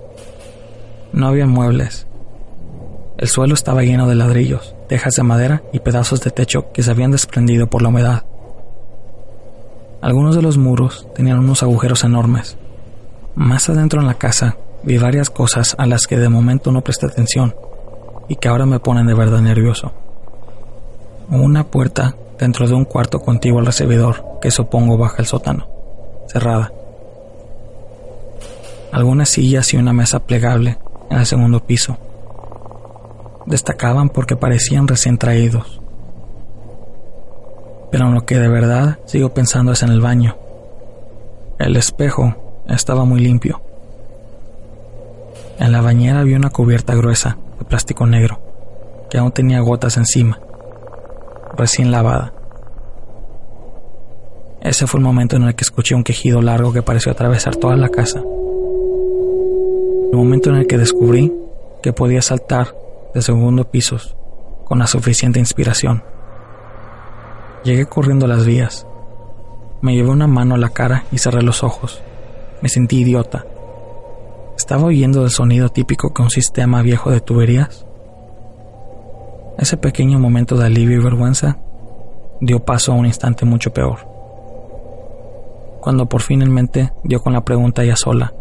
No 1.13 1.29
había 1.29 1.47
muebles. 1.47 2.09
El 3.19 3.29
suelo 3.29 3.55
estaba 3.55 3.85
lleno 3.85 4.09
de 4.09 4.17
ladrillos, 4.17 4.74
tejas 4.89 5.15
de 5.15 5.23
madera 5.23 5.63
y 5.73 5.81
pedazos 5.81 6.21
de 6.21 6.31
techo 6.31 6.73
que 6.73 6.83
se 6.83 6.91
habían 6.91 7.11
desprendido 7.11 7.69
por 7.69 7.83
la 7.83 7.89
humedad. 7.89 8.25
Algunos 10.01 10.37
de 10.37 10.43
los 10.43 10.59
muros 10.59 11.07
tenían 11.15 11.39
unos 11.39 11.63
agujeros 11.63 12.05
enormes. 12.05 12.57
Más 13.35 13.69
adentro 13.69 14.01
en 14.01 14.07
la 14.07 14.15
casa 14.15 14.57
vi 14.83 14.99
varias 14.99 15.31
cosas 15.31 15.75
a 15.79 15.87
las 15.87 16.07
que 16.07 16.19
de 16.19 16.29
momento 16.29 16.71
no 16.71 16.83
presté 16.83 17.07
atención 17.07 17.55
y 18.29 18.37
que 18.37 18.49
ahora 18.49 18.67
me 18.67 18.81
ponen 18.81 19.07
de 19.07 19.15
verdad 19.15 19.41
nervioso. 19.41 19.93
Una 21.31 21.65
puerta 21.65 22.17
dentro 22.39 22.69
de 22.69 22.75
un 22.75 22.85
cuarto 22.85 23.21
contiguo 23.21 23.61
al 23.61 23.67
recibidor 23.67 24.39
que 24.43 24.51
supongo 24.51 24.99
baja 24.99 25.17
el 25.19 25.27
sótano 25.27 25.75
cerrada. 26.27 26.73
Algunas 28.93 29.29
sillas 29.29 29.73
y 29.73 29.77
una 29.77 29.93
mesa 29.93 30.21
plegable 30.21 30.79
en 31.11 31.19
el 31.19 31.27
segundo 31.27 31.61
piso. 31.61 31.97
Destacaban 33.47 34.09
porque 34.09 34.37
parecían 34.37 34.89
recién 34.89 35.19
traídos. 35.19 35.81
Pero 37.91 38.07
en 38.07 38.15
lo 38.15 38.25
que 38.25 38.39
de 38.39 38.49
verdad 38.49 38.99
sigo 39.05 39.35
pensando 39.35 39.73
es 39.73 39.83
en 39.83 39.91
el 39.91 40.01
baño. 40.01 40.37
El 41.59 41.77
espejo 41.77 42.35
estaba 42.69 43.05
muy 43.05 43.21
limpio. 43.21 43.61
En 45.59 45.71
la 45.71 45.81
bañera 45.81 46.21
había 46.21 46.37
una 46.37 46.51
cubierta 46.51 46.95
gruesa 46.95 47.39
de 47.59 47.65
plástico 47.65 48.07
negro 48.07 48.41
que 49.09 49.19
aún 49.19 49.31
tenía 49.31 49.61
gotas 49.61 49.97
encima, 49.97 50.41
recién 51.57 51.93
lavada. 51.93 52.33
Ese 54.61 54.87
fue 54.87 54.99
el 54.99 55.05
momento 55.05 55.37
en 55.37 55.45
el 55.45 55.55
que 55.55 55.63
escuché 55.63 55.95
un 55.95 56.03
quejido 56.03 56.43
largo 56.43 56.73
que 56.73 56.83
pareció 56.83 57.13
atravesar 57.13 57.55
toda 57.55 57.77
la 57.77 57.91
casa. 57.91 58.19
El 58.19 60.17
momento 60.17 60.51
en 60.51 60.57
el 60.57 60.67
que 60.67 60.79
descubrí 60.79 61.33
que 61.83 61.93
podía 61.93 62.23
saltar 62.23 62.75
de 63.15 63.23
segundo 63.23 63.71
pisos 63.71 64.17
con 64.65 64.79
la 64.79 64.87
suficiente 64.87 65.39
inspiración. 65.39 66.03
Llegué 67.65 67.87
corriendo 67.87 68.27
a 68.27 68.29
las 68.29 68.45
vías. 68.45 68.87
Me 69.81 69.95
llevé 69.95 70.11
una 70.11 70.27
mano 70.27 70.55
a 70.55 70.59
la 70.59 70.71
cara 70.71 71.05
y 71.13 71.19
cerré 71.19 71.43
los 71.43 71.63
ojos. 71.63 72.03
Me 72.61 72.69
sentí 72.69 73.01
idiota. 73.01 73.47
¿Estaba 74.57 74.85
oyendo 74.85 75.25
el 75.25 75.31
sonido 75.31 75.69
típico 75.69 76.13
que 76.13 76.23
un 76.23 76.31
sistema 76.31 76.83
viejo 76.83 77.11
de 77.11 77.21
tuberías? 77.21 77.87
Ese 79.59 79.77
pequeño 79.77 80.19
momento 80.19 80.57
de 80.57 80.67
alivio 80.67 80.99
y 80.99 81.03
vergüenza 81.03 81.59
dio 82.41 82.65
paso 82.65 82.93
a 82.93 82.97
un 82.97 83.07
instante 83.07 83.45
mucho 83.45 83.73
peor 83.73 84.15
cuando 85.85 86.07
por 86.07 86.23
fin 86.23 86.41
en 86.41 86.51
mente 86.51 86.95
dio 87.03 87.21
con 87.21 87.35
la 87.35 87.45
pregunta 87.45 87.85
ya 87.85 87.95
sola. 87.95 88.33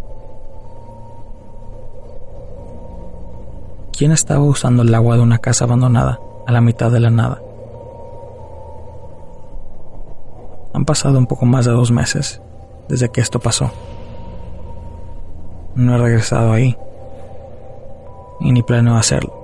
¿Quién 4.04 4.12
estaba 4.12 4.44
usando 4.44 4.84
el 4.84 4.94
agua 4.94 5.16
de 5.16 5.22
una 5.22 5.38
casa 5.38 5.64
abandonada 5.64 6.20
a 6.46 6.52
la 6.52 6.60
mitad 6.60 6.92
de 6.92 7.00
la 7.00 7.10
nada? 7.10 7.42
Han 10.74 10.84
pasado 10.84 11.18
un 11.18 11.26
poco 11.26 11.46
más 11.46 11.64
de 11.64 11.72
dos 11.72 11.90
meses 11.90 12.42
desde 12.90 13.08
que 13.08 13.22
esto 13.22 13.40
pasó. 13.40 13.72
No 15.76 15.96
he 15.96 15.98
regresado 16.00 16.52
ahí 16.52 16.78
y 18.42 18.52
ni 18.52 18.62
planeo 18.62 18.98
hacerlo. 18.98 19.43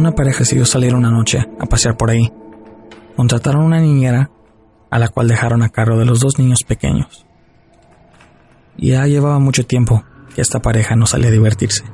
Una 0.00 0.12
pareja 0.12 0.38
decidió 0.38 0.64
salir 0.64 0.94
una 0.94 1.10
noche 1.10 1.46
a 1.58 1.66
pasear 1.66 1.98
por 1.98 2.08
ahí. 2.08 2.32
Contrataron 3.16 3.62
una 3.62 3.80
niñera 3.80 4.30
a 4.90 4.98
la 4.98 5.08
cual 5.08 5.28
dejaron 5.28 5.62
a 5.62 5.68
cargo 5.68 5.98
de 5.98 6.06
los 6.06 6.20
dos 6.20 6.38
niños 6.38 6.60
pequeños. 6.66 7.26
Ya 8.78 9.06
llevaba 9.06 9.38
mucho 9.38 9.66
tiempo 9.66 10.02
que 10.34 10.40
esta 10.40 10.62
pareja 10.62 10.96
no 10.96 11.04
salía 11.04 11.28
a 11.28 11.32
divertirse. 11.32 11.84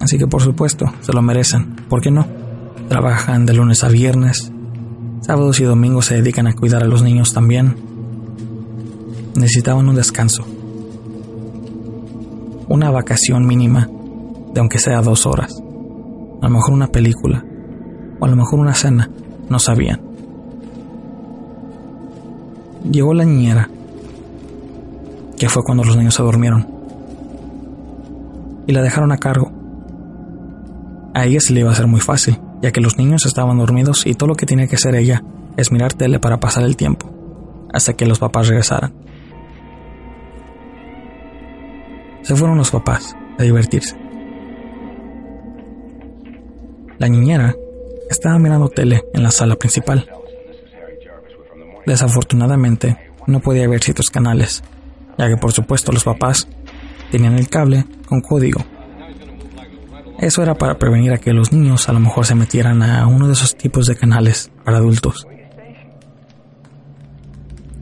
Así 0.00 0.16
que 0.16 0.26
por 0.26 0.40
supuesto, 0.40 0.90
se 1.02 1.12
lo 1.12 1.20
merecen. 1.20 1.76
¿Por 1.90 2.00
qué 2.00 2.10
no? 2.10 2.26
Trabajan 2.88 3.44
de 3.44 3.52
lunes 3.52 3.84
a 3.84 3.90
viernes. 3.90 4.50
Sábados 5.20 5.60
y 5.60 5.64
domingos 5.64 6.06
se 6.06 6.14
dedican 6.14 6.46
a 6.46 6.54
cuidar 6.54 6.82
a 6.82 6.88
los 6.88 7.02
niños 7.02 7.34
también. 7.34 7.76
necesitaban 9.34 9.86
un 9.86 9.96
descanso. 9.96 10.46
Una 12.68 12.90
vacación 12.90 13.46
mínima 13.46 13.86
de 14.54 14.60
aunque 14.60 14.78
sea 14.78 15.02
dos 15.02 15.26
horas. 15.26 15.62
A 16.40 16.46
lo 16.46 16.50
mejor 16.50 16.74
una 16.74 16.88
película. 16.88 17.44
O 18.20 18.24
a 18.24 18.28
lo 18.28 18.36
mejor 18.36 18.60
una 18.60 18.74
cena. 18.74 19.10
No 19.48 19.58
sabían. 19.58 20.00
Llegó 22.90 23.14
la 23.14 23.24
niñera, 23.24 23.68
que 25.36 25.48
fue 25.48 25.62
cuando 25.64 25.82
los 25.82 25.96
niños 25.96 26.14
se 26.14 26.22
durmieron, 26.22 26.66
y 28.66 28.72
la 28.72 28.82
dejaron 28.82 29.10
a 29.10 29.18
cargo. 29.18 29.50
A 31.12 31.24
ella 31.24 31.40
se 31.40 31.52
le 31.52 31.60
iba 31.60 31.70
a 31.70 31.72
hacer 31.72 31.88
muy 31.88 32.00
fácil, 32.00 32.38
ya 32.62 32.70
que 32.70 32.80
los 32.80 32.96
niños 32.96 33.26
estaban 33.26 33.58
dormidos 33.58 34.06
y 34.06 34.14
todo 34.14 34.28
lo 34.28 34.34
que 34.36 34.46
tenía 34.46 34.68
que 34.68 34.76
hacer 34.76 34.94
ella 34.94 35.24
es 35.56 35.72
mirar 35.72 35.94
tele 35.94 36.20
para 36.20 36.38
pasar 36.38 36.62
el 36.64 36.76
tiempo, 36.76 37.10
hasta 37.72 37.94
que 37.94 38.06
los 38.06 38.20
papás 38.20 38.48
regresaran. 38.48 38.92
Se 42.22 42.36
fueron 42.36 42.58
los 42.58 42.70
papás 42.70 43.16
a 43.38 43.42
divertirse. 43.42 44.05
La 46.98 47.08
niñera 47.08 47.54
estaba 48.10 48.38
mirando 48.38 48.68
tele 48.68 49.04
en 49.12 49.22
la 49.22 49.30
sala 49.30 49.56
principal. 49.56 50.08
Desafortunadamente, 51.86 52.96
no 53.26 53.40
podía 53.40 53.68
ver 53.68 53.82
ciertos 53.82 54.10
canales, 54.10 54.62
ya 55.18 55.28
que 55.28 55.36
por 55.36 55.52
supuesto 55.52 55.92
los 55.92 56.04
papás 56.04 56.48
tenían 57.10 57.38
el 57.38 57.48
cable 57.48 57.84
con 58.08 58.20
código. 58.20 58.64
Eso 60.18 60.42
era 60.42 60.54
para 60.54 60.78
prevenir 60.78 61.12
a 61.12 61.18
que 61.18 61.32
los 61.32 61.52
niños 61.52 61.88
a 61.88 61.92
lo 61.92 62.00
mejor 62.00 62.24
se 62.24 62.34
metieran 62.34 62.82
a 62.82 63.06
uno 63.06 63.26
de 63.26 63.34
esos 63.34 63.54
tipos 63.56 63.86
de 63.86 63.96
canales 63.96 64.50
para 64.64 64.78
adultos. 64.78 65.26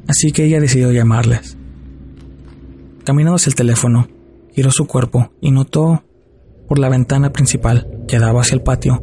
Así 0.08 0.32
que 0.32 0.44
ella 0.44 0.60
decidió 0.60 0.90
llamarles. 0.90 1.56
Caminando 3.04 3.36
hacia 3.36 3.50
el 3.50 3.54
teléfono, 3.54 4.08
giró 4.52 4.70
su 4.70 4.86
cuerpo 4.86 5.30
y 5.40 5.50
notó 5.50 6.02
por 6.74 6.80
la 6.80 6.88
ventana 6.88 7.30
principal 7.30 7.86
que 8.08 8.18
daba 8.18 8.40
hacia 8.40 8.56
el 8.56 8.62
patio 8.62 9.00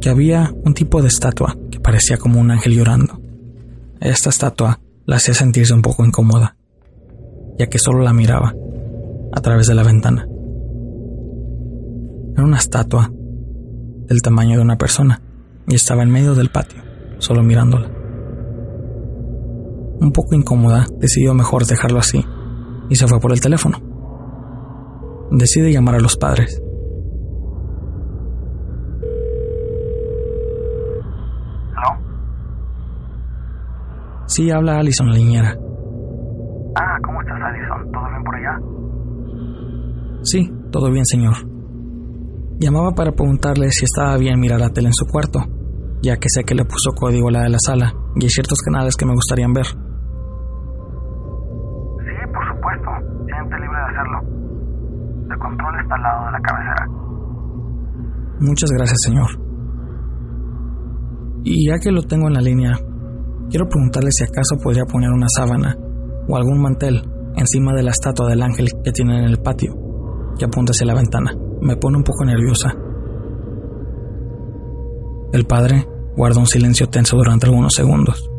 que 0.00 0.10
había 0.10 0.52
un 0.64 0.74
tipo 0.74 1.00
de 1.00 1.06
estatua 1.06 1.56
que 1.70 1.78
parecía 1.78 2.16
como 2.16 2.40
un 2.40 2.50
ángel 2.50 2.74
llorando. 2.74 3.20
Esta 4.00 4.30
estatua 4.30 4.80
la 5.04 5.14
hacía 5.14 5.32
sentirse 5.32 5.72
un 5.74 5.82
poco 5.82 6.04
incómoda, 6.04 6.56
ya 7.56 7.68
que 7.68 7.78
solo 7.78 8.02
la 8.02 8.12
miraba 8.12 8.52
a 9.32 9.40
través 9.40 9.68
de 9.68 9.76
la 9.76 9.84
ventana. 9.84 10.26
Era 12.34 12.44
una 12.44 12.58
estatua 12.58 13.12
del 14.08 14.20
tamaño 14.20 14.56
de 14.56 14.62
una 14.62 14.76
persona 14.76 15.22
y 15.68 15.76
estaba 15.76 16.02
en 16.02 16.10
medio 16.10 16.34
del 16.34 16.50
patio, 16.50 16.82
solo 17.18 17.44
mirándola. 17.44 17.88
Un 20.00 20.10
poco 20.12 20.34
incómoda, 20.34 20.88
decidió 20.98 21.32
mejor 21.32 21.64
dejarlo 21.64 22.00
así 22.00 22.24
y 22.90 22.96
se 22.96 23.06
fue 23.06 23.20
por 23.20 23.30
el 23.30 23.40
teléfono. 23.40 23.85
Decide 25.30 25.72
llamar 25.72 25.96
a 25.96 26.00
los 26.00 26.16
padres. 26.16 26.62
¿Aló? 31.76 31.98
Sí, 34.26 34.50
habla 34.50 34.78
Alison, 34.78 35.08
la 35.08 35.16
niñera. 35.16 35.56
Ah, 36.78 36.98
¿cómo 37.04 37.20
estás, 37.22 37.40
Alison? 37.42 37.92
¿Todo 37.92 38.08
bien 38.08 38.24
por 38.24 38.34
allá? 38.36 38.60
Sí, 40.22 40.50
todo 40.70 40.90
bien, 40.90 41.04
señor. 41.06 41.34
Llamaba 42.58 42.92
para 42.92 43.12
preguntarle 43.12 43.70
si 43.70 43.84
estaba 43.84 44.16
bien 44.16 44.40
mirar 44.40 44.60
la 44.60 44.70
tele 44.70 44.88
en 44.88 44.94
su 44.94 45.06
cuarto, 45.06 45.40
ya 46.02 46.16
que 46.16 46.28
sé 46.30 46.42
que 46.44 46.54
le 46.54 46.64
puso 46.64 46.92
código 46.98 47.28
a 47.28 47.32
la 47.32 47.42
de 47.42 47.50
la 47.50 47.58
sala 47.58 47.92
y 48.14 48.24
hay 48.24 48.30
ciertos 48.30 48.60
canales 48.62 48.96
que 48.96 49.04
me 49.04 49.12
gustarían 49.12 49.52
ver. 49.52 49.66
Sí, 49.66 49.74
por 52.32 52.46
supuesto. 52.48 52.90
Siente 53.26 53.58
libre 53.60 53.78
de 53.78 53.84
hacerlo. 53.84 54.20
El 55.30 55.38
control 55.38 55.80
está 55.80 55.94
al 55.96 56.02
lado 56.02 56.26
de 56.26 56.32
la 56.32 56.40
cabecera. 56.40 56.88
Muchas 58.40 58.70
gracias, 58.70 59.02
señor. 59.02 59.28
Y 61.44 61.68
ya 61.68 61.78
que 61.78 61.92
lo 61.92 62.02
tengo 62.02 62.28
en 62.28 62.34
la 62.34 62.40
línea, 62.40 62.72
quiero 63.48 63.68
preguntarle 63.68 64.10
si 64.10 64.24
acaso 64.24 64.56
podría 64.62 64.84
poner 64.84 65.10
una 65.10 65.28
sábana 65.28 65.76
o 66.28 66.36
algún 66.36 66.60
mantel 66.60 67.02
encima 67.36 67.72
de 67.72 67.82
la 67.82 67.90
estatua 67.90 68.28
del 68.28 68.42
ángel 68.42 68.68
que 68.82 68.92
tienen 68.92 69.16
en 69.16 69.24
el 69.30 69.38
patio, 69.38 69.74
que 70.38 70.44
apunta 70.44 70.72
hacia 70.72 70.86
la 70.86 70.94
ventana. 70.94 71.32
Me 71.60 71.76
pone 71.76 71.98
un 71.98 72.04
poco 72.04 72.24
nerviosa. 72.24 72.74
El 75.32 75.44
padre 75.46 75.84
guarda 76.16 76.40
un 76.40 76.46
silencio 76.46 76.88
tenso 76.88 77.16
durante 77.16 77.46
algunos 77.46 77.72
segundos. 77.74 78.30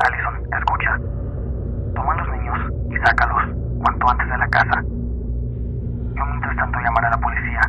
Alison, 0.00 0.34
escucha. 0.58 0.92
Toma 1.94 2.14
los 2.16 2.28
niños 2.36 2.58
y 2.90 3.06
sácalos 3.06 3.56
cuanto 3.82 4.08
antes 4.08 4.28
de 4.28 4.38
la 4.38 4.48
casa. 4.48 4.82
Yo 6.14 6.24
mientras 6.26 6.56
tanto 6.56 6.78
llamaré 6.84 7.06
a 7.06 7.10
la 7.10 7.20
policía. 7.20 7.60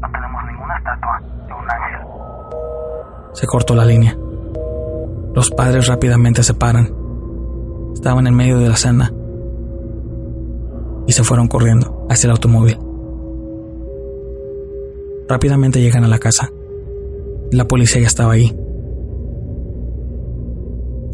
No 0.00 0.08
tenemos 0.10 0.42
ninguna 0.50 0.76
estatua 0.78 1.20
de 1.20 1.52
un 1.52 1.70
ángel. 1.70 2.00
Se 3.32 3.46
cortó 3.46 3.74
la 3.74 3.84
línea. 3.84 4.16
Los 5.34 5.50
padres 5.50 5.86
rápidamente 5.86 6.42
se 6.42 6.54
paran. 6.54 6.94
Estaban 7.94 8.26
en 8.26 8.34
medio 8.34 8.58
de 8.58 8.68
la 8.68 8.76
cena 8.76 9.12
y 11.06 11.12
se 11.12 11.24
fueron 11.24 11.48
corriendo 11.48 12.06
hacia 12.08 12.28
el 12.28 12.32
automóvil. 12.32 12.78
Rápidamente 15.28 15.80
llegan 15.80 16.04
a 16.04 16.08
la 16.08 16.18
casa. 16.18 16.50
La 17.50 17.66
policía 17.66 18.00
ya 18.00 18.06
estaba 18.06 18.32
ahí. 18.32 18.54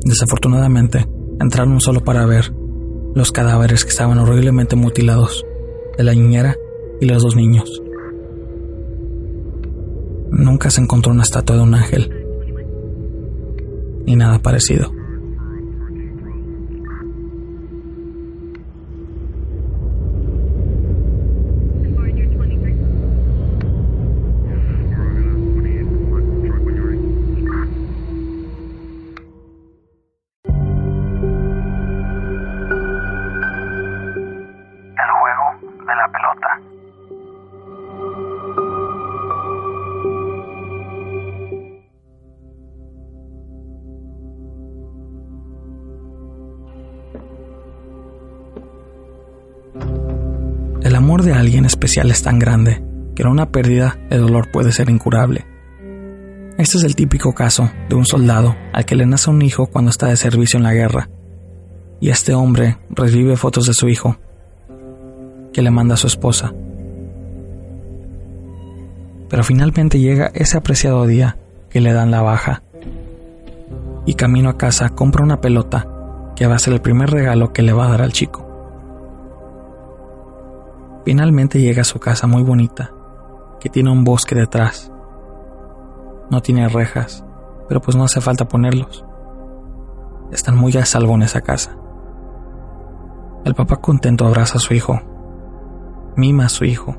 Desafortunadamente, 0.05 1.07
entraron 1.41 1.81
solo 1.81 2.03
para 2.03 2.27
ver 2.27 2.53
los 3.15 3.33
cadáveres 3.33 3.85
que 3.85 3.91
estaban 3.91 4.19
horriblemente 4.19 4.77
mutilados 4.77 5.45
de 5.97 6.05
la 6.05 6.15
niñera 6.15 6.57
y 7.01 7.07
los 7.07 7.23
dos 7.23 7.37
niños. 7.37 7.83
Nunca 10.59 10.71
se 10.71 10.81
encontró 10.81 11.13
una 11.13 11.23
estatua 11.23 11.55
de 11.55 11.63
un 11.63 11.73
ángel, 11.73 12.27
ni 14.05 14.17
nada 14.17 14.41
parecido. 14.41 14.93
Alguien 51.49 51.65
especial 51.65 52.11
es 52.11 52.23
tan 52.23 52.39
grande 52.39 52.83
que 53.15 53.23
en 53.23 53.29
una 53.31 53.51
pérdida 53.51 53.97
el 54.11 54.21
dolor 54.21 54.51
puede 54.53 54.71
ser 54.71 54.91
incurable. 54.91 55.47
Este 56.59 56.77
es 56.77 56.85
el 56.85 56.95
típico 56.95 57.33
caso 57.33 57.71
de 57.89 57.95
un 57.95 58.05
soldado 58.05 58.55
al 58.75 58.85
que 58.85 58.97
le 58.97 59.07
nace 59.07 59.31
un 59.31 59.41
hijo 59.41 59.67
cuando 59.67 59.91
está 59.91 60.09
de 60.09 60.19
servicio 60.19 60.59
en 60.59 60.65
la 60.65 60.75
guerra, 60.75 61.09
y 62.01 62.11
este 62.11 62.35
hombre 62.35 62.77
revive 62.91 63.39
fotos 63.39 63.65
de 63.65 63.73
su 63.73 63.89
hijo 63.89 64.19
que 65.55 65.63
le 65.63 65.71
manda 65.71 65.95
a 65.95 65.97
su 65.97 66.07
esposa. 66.07 66.53
Pero 69.31 69.43
finalmente 69.43 69.99
llega 69.99 70.31
ese 70.35 70.59
apreciado 70.59 71.07
día 71.07 71.39
que 71.71 71.81
le 71.81 71.95
dan 71.95 72.11
la 72.11 72.21
baja, 72.21 72.63
y 74.05 74.13
camino 74.15 74.51
a 74.51 74.59
casa 74.59 74.91
compra 74.91 75.25
una 75.25 75.41
pelota 75.41 75.87
que 76.37 76.47
va 76.47 76.57
a 76.57 76.59
ser 76.59 76.75
el 76.75 76.83
primer 76.83 77.09
regalo 77.09 77.55
que 77.55 77.63
le 77.63 77.73
va 77.73 77.87
a 77.87 77.91
dar 77.93 78.03
al 78.03 78.13
chico. 78.13 78.48
Finalmente 81.05 81.61
llega 81.61 81.83
a 81.83 81.85
su 81.85 81.99
casa 81.99 82.27
muy 82.27 82.43
bonita, 82.43 82.93
que 83.61 83.69
tiene 83.69 83.91
un 83.91 84.05
bosque 84.05 84.35
detrás. 84.35 84.93
No 86.31 86.41
tiene 86.41 86.69
rejas, 86.69 87.25
pero 87.69 87.81
pues 87.81 87.97
no 87.97 88.05
hace 88.05 88.21
falta 88.21 88.49
ponerlos. 88.49 89.05
Están 90.31 90.57
muy 90.57 90.77
a 90.77 90.85
salvo 90.85 91.15
en 91.15 91.23
esa 91.23 91.41
casa. 91.41 91.77
El 93.45 93.55
papá 93.55 93.77
contento 93.77 94.27
abraza 94.27 94.59
a 94.59 94.61
su 94.61 94.75
hijo, 94.75 95.01
mima 96.17 96.47
a 96.47 96.49
su 96.51 96.65
hijo. 96.65 96.97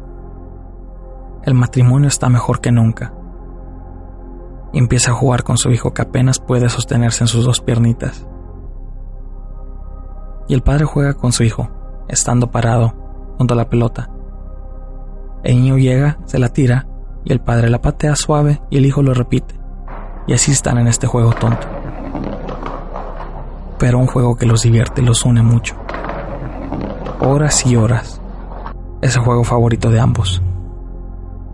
El 1.44 1.54
matrimonio 1.54 2.08
está 2.08 2.30
mejor 2.30 2.60
que 2.60 2.72
nunca. 2.72 3.14
Y 4.74 4.80
empieza 4.80 5.12
a 5.12 5.16
jugar 5.16 5.44
con 5.44 5.58
su 5.58 5.70
hijo 5.70 5.94
que 5.94 6.02
apenas 6.02 6.40
puede 6.40 6.70
sostenerse 6.70 7.24
en 7.24 7.28
sus 7.28 7.46
dos 7.46 7.62
piernitas. 7.62 8.28
Y 10.48 10.56
el 10.56 10.64
padre 10.64 10.86
juega 10.86 11.14
con 11.14 11.32
su 11.32 11.44
hijo, 11.44 11.70
estando 12.08 12.50
parado 12.50 12.99
junto 13.40 13.54
a 13.54 13.58
la 13.58 13.70
pelota. 13.70 14.10
El 15.44 15.56
niño 15.56 15.78
llega, 15.78 16.20
se 16.26 16.38
la 16.38 16.50
tira, 16.50 16.88
y 17.24 17.32
el 17.32 17.40
padre 17.40 17.70
la 17.70 17.82
patea 17.82 18.16
suave 18.18 18.62
y 18.70 18.78
el 18.78 18.86
hijo 18.86 19.02
lo 19.02 19.14
repite. 19.14 19.56
Y 20.28 20.34
así 20.34 20.52
están 20.52 20.78
en 20.78 20.88
este 20.88 21.08
juego 21.08 21.32
tonto. 21.34 21.66
pero 23.80 23.98
un 23.98 24.08
juego 24.08 24.36
que 24.36 24.46
los 24.46 24.64
divierte 24.64 25.02
y 25.02 25.06
los 25.06 25.24
une 25.24 25.42
mucho. 25.42 25.76
Horas 27.22 27.66
y 27.66 27.78
horas. 27.78 28.22
Es 29.02 29.16
el 29.16 29.22
juego 29.22 29.46
favorito 29.46 29.90
de 29.90 30.02
ambos. 30.02 30.44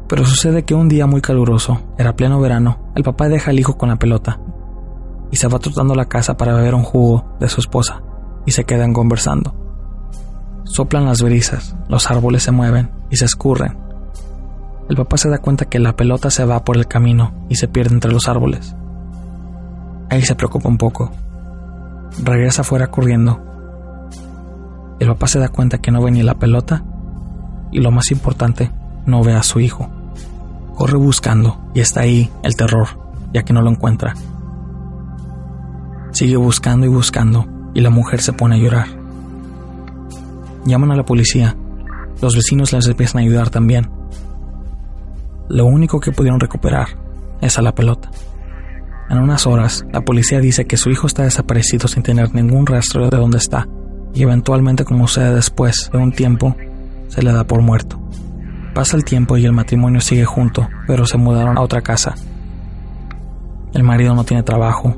Pero 0.08 0.26
sucede 0.26 0.66
que 0.66 0.74
un 0.74 0.90
día 0.90 1.06
muy 1.06 1.22
caluroso, 1.22 1.82
era 2.00 2.16
pleno 2.16 2.40
verano, 2.42 2.80
el 2.96 3.04
papá 3.04 3.28
deja 3.28 3.52
al 3.52 3.60
hijo 3.60 3.78
con 3.78 3.90
la 3.90 3.98
pelota 3.98 4.40
y 5.32 5.36
se 5.36 5.48
va 5.48 5.60
trotando 5.60 5.94
a 5.94 5.98
la 5.98 6.06
casa 6.06 6.36
para 6.36 6.56
beber 6.56 6.74
un 6.74 6.84
jugo 6.84 7.36
de 7.40 7.48
su 7.48 7.62
esposa 7.62 8.02
y 8.46 8.52
se 8.52 8.64
quedan 8.64 8.92
conversando. 8.92 9.65
Soplan 10.66 11.06
las 11.06 11.22
brisas, 11.22 11.76
los 11.88 12.10
árboles 12.12 12.44
se 12.44 12.52
mueven 12.52 12.92
y 13.10 13.18
se 13.18 13.26
escurren. 13.26 13.78
El 14.90 14.96
papá 14.98 15.18
se 15.18 15.30
da 15.30 15.38
cuenta 15.38 15.66
que 15.66 15.80
la 15.80 15.96
pelota 15.96 16.30
se 16.30 16.46
va 16.46 16.64
por 16.64 16.78
el 16.78 16.88
camino 16.88 17.34
y 17.50 17.56
se 17.56 17.68
pierde 17.68 17.94
entre 17.94 18.12
los 18.12 18.28
árboles. 18.28 18.76
Ahí 20.10 20.22
se 20.22 20.36
preocupa 20.36 20.70
un 20.70 20.78
poco. 20.78 21.12
Regresa 22.24 22.62
afuera 22.62 22.88
corriendo. 22.88 23.42
El 25.00 25.08
papá 25.08 25.28
se 25.28 25.40
da 25.40 25.50
cuenta 25.50 25.80
que 25.80 25.92
no 25.92 26.02
ve 26.04 26.12
ni 26.12 26.24
la 26.24 26.36
pelota 26.36 26.84
y 27.72 27.80
lo 27.80 27.92
más 27.92 28.12
importante, 28.12 28.72
no 29.06 29.24
ve 29.24 29.34
a 29.34 29.44
su 29.44 29.60
hijo. 29.60 29.90
Corre 30.76 30.98
buscando 30.98 31.60
y 31.74 31.80
está 31.80 32.02
ahí 32.02 32.30
el 32.44 32.56
terror, 32.56 32.88
ya 33.34 33.44
que 33.44 33.54
no 33.54 33.62
lo 33.62 33.70
encuentra. 33.70 34.14
Sigue 36.12 36.38
buscando 36.38 36.86
y 36.86 36.90
buscando 36.90 37.46
y 37.74 37.82
la 37.82 37.90
mujer 37.90 38.22
se 38.22 38.34
pone 38.34 38.56
a 38.56 38.60
llorar. 38.60 39.05
Llaman 40.66 40.92
a 40.92 40.96
la 40.96 41.06
policía. 41.06 41.56
Los 42.22 42.36
vecinos 42.36 42.74
les 42.74 42.88
empiezan 42.88 43.22
a 43.22 43.26
ayudar 43.26 43.50
también. 43.50 43.90
Lo 45.48 45.66
único 45.66 46.00
que 46.00 46.12
pudieron 46.12 46.40
recuperar 46.40 46.88
es 47.42 47.58
a 47.58 47.62
la 47.62 47.76
pelota. 47.76 48.10
En 49.10 49.20
unas 49.20 49.46
horas, 49.46 49.86
la 49.94 50.02
policía 50.02 50.40
dice 50.40 50.66
que 50.66 50.78
su 50.78 50.90
hijo 50.90 51.06
está 51.06 51.24
desaparecido 51.24 51.88
sin 51.88 52.02
tener 52.02 52.34
ningún 52.34 52.66
rastro 52.66 53.08
de 53.10 53.18
dónde 53.18 53.38
está, 53.38 53.68
y 54.16 54.24
eventualmente, 54.24 54.84
como 54.84 55.08
sucede 55.08 55.36
después 55.36 55.90
de 55.92 56.00
un 56.00 56.12
tiempo, 56.12 56.56
se 57.10 57.22
le 57.22 57.32
da 57.32 57.44
por 57.44 57.62
muerto. 57.62 58.00
Pasa 58.74 58.98
el 58.98 59.06
tiempo 59.06 59.38
y 59.38 59.46
el 59.46 59.54
matrimonio 59.54 60.02
sigue 60.02 60.26
junto, 60.26 60.68
pero 60.88 61.06
se 61.06 61.18
mudaron 61.18 61.58
a 61.58 61.62
otra 61.62 61.82
casa. 61.82 62.16
El 63.74 63.84
marido 63.84 64.16
no 64.16 64.24
tiene 64.24 64.42
trabajo. 64.42 64.96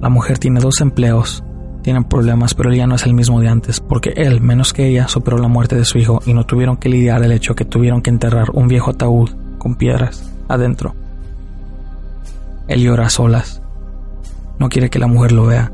La 0.00 0.08
mujer 0.08 0.38
tiene 0.38 0.60
dos 0.60 0.80
empleos. 0.80 1.42
Tienen 1.86 2.02
problemas, 2.02 2.52
pero 2.52 2.72
él 2.72 2.78
ya 2.78 2.88
no 2.88 2.96
es 2.96 3.06
el 3.06 3.14
mismo 3.14 3.40
de 3.40 3.46
antes, 3.46 3.78
porque 3.78 4.10
él, 4.16 4.40
menos 4.40 4.72
que 4.72 4.88
ella, 4.88 5.06
superó 5.06 5.38
la 5.38 5.46
muerte 5.46 5.76
de 5.76 5.84
su 5.84 5.98
hijo 5.98 6.20
y 6.26 6.34
no 6.34 6.42
tuvieron 6.42 6.78
que 6.78 6.88
lidiar 6.88 7.22
el 7.22 7.30
hecho 7.30 7.54
que 7.54 7.64
tuvieron 7.64 8.02
que 8.02 8.10
enterrar 8.10 8.50
un 8.54 8.66
viejo 8.66 8.90
ataúd 8.90 9.30
con 9.56 9.76
piedras 9.76 10.28
adentro. 10.48 10.96
Él 12.66 12.82
llora 12.82 13.06
a 13.06 13.08
solas. 13.08 13.62
No 14.58 14.68
quiere 14.68 14.90
que 14.90 14.98
la 14.98 15.06
mujer 15.06 15.30
lo 15.30 15.46
vea. 15.46 15.70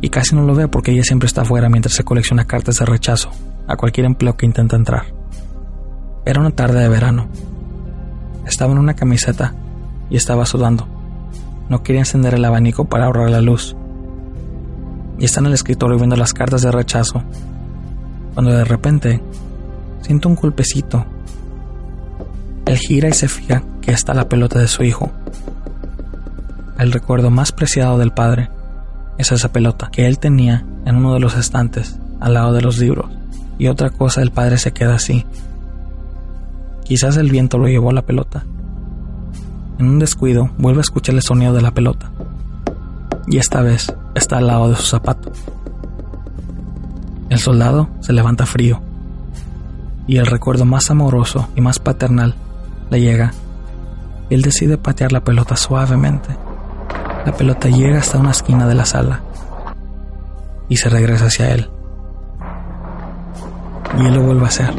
Y 0.00 0.08
casi 0.08 0.34
no 0.34 0.44
lo 0.44 0.54
ve 0.54 0.66
porque 0.66 0.92
ella 0.92 1.04
siempre 1.04 1.26
está 1.26 1.42
afuera 1.42 1.68
mientras 1.68 1.94
se 1.94 2.02
colecciona 2.02 2.46
cartas 2.46 2.78
de 2.78 2.86
rechazo 2.86 3.28
a 3.68 3.76
cualquier 3.76 4.06
empleo 4.06 4.34
que 4.38 4.46
intenta 4.46 4.76
entrar. 4.76 5.02
Era 6.24 6.40
una 6.40 6.52
tarde 6.52 6.80
de 6.80 6.88
verano. 6.88 7.28
Estaba 8.46 8.72
en 8.72 8.78
una 8.78 8.94
camiseta 8.94 9.52
y 10.08 10.16
estaba 10.16 10.46
sudando. 10.46 10.88
No 11.68 11.82
quería 11.82 12.00
encender 12.00 12.32
el 12.32 12.46
abanico 12.46 12.86
para 12.86 13.04
ahorrar 13.04 13.28
la 13.28 13.42
luz. 13.42 13.76
Y 15.18 15.24
está 15.24 15.40
en 15.40 15.46
el 15.46 15.54
escritorio 15.54 15.96
viendo 15.96 16.16
las 16.16 16.32
cartas 16.32 16.62
de 16.62 16.70
rechazo, 16.70 17.22
cuando 18.34 18.52
de 18.52 18.64
repente 18.64 19.22
siento 20.02 20.28
un 20.28 20.34
golpecito. 20.34 21.04
Él 22.66 22.76
gira 22.76 23.08
y 23.08 23.12
se 23.12 23.28
fija 23.28 23.62
que 23.80 23.92
está 23.92 24.12
la 24.12 24.28
pelota 24.28 24.58
de 24.58 24.68
su 24.68 24.82
hijo. 24.82 25.10
El 26.78 26.92
recuerdo 26.92 27.30
más 27.30 27.52
preciado 27.52 27.96
del 27.96 28.12
padre 28.12 28.50
es 29.18 29.32
esa 29.32 29.50
pelota 29.52 29.88
que 29.90 30.06
él 30.06 30.18
tenía 30.18 30.66
en 30.84 30.96
uno 30.96 31.14
de 31.14 31.20
los 31.20 31.36
estantes 31.36 31.98
al 32.20 32.34
lado 32.34 32.52
de 32.52 32.60
los 32.60 32.78
libros. 32.78 33.10
Y 33.58 33.68
otra 33.68 33.90
cosa, 33.90 34.20
el 34.20 34.30
padre 34.30 34.58
se 34.58 34.72
queda 34.72 34.96
así. 34.96 35.24
Quizás 36.84 37.16
el 37.16 37.30
viento 37.30 37.58
lo 37.58 37.68
llevó 37.68 37.90
a 37.90 37.94
la 37.94 38.02
pelota. 38.02 38.44
En 39.78 39.88
un 39.88 39.98
descuido, 39.98 40.50
vuelve 40.58 40.80
a 40.80 40.82
escuchar 40.82 41.14
el 41.14 41.22
sonido 41.22 41.52
de 41.52 41.62
la 41.62 41.72
pelota. 41.72 42.10
Y 43.26 43.38
esta 43.38 43.62
vez 43.62 43.94
está 44.16 44.38
al 44.38 44.48
lado 44.48 44.68
de 44.70 44.76
su 44.76 44.82
zapato. 44.82 45.30
El 47.28 47.38
soldado 47.38 47.88
se 48.00 48.12
levanta 48.12 48.46
frío. 48.46 48.80
Y 50.06 50.18
el 50.18 50.26
recuerdo 50.26 50.64
más 50.64 50.90
amoroso 50.90 51.48
y 51.54 51.60
más 51.60 51.78
paternal 51.78 52.34
le 52.90 53.00
llega. 53.00 53.32
Él 54.30 54.42
decide 54.42 54.78
patear 54.78 55.12
la 55.12 55.22
pelota 55.22 55.56
suavemente 55.56 56.36
la 57.26 57.32
pelota 57.32 57.68
llega 57.68 57.98
hasta 57.98 58.18
una 58.18 58.30
esquina 58.30 58.68
de 58.68 58.76
la 58.76 58.84
sala 58.84 59.20
y 60.68 60.76
se 60.76 60.88
regresa 60.88 61.26
hacia 61.26 61.50
él. 61.50 61.68
Y 63.98 64.06
él 64.06 64.14
lo 64.14 64.22
vuelve 64.22 64.44
a 64.44 64.46
hacer. 64.46 64.72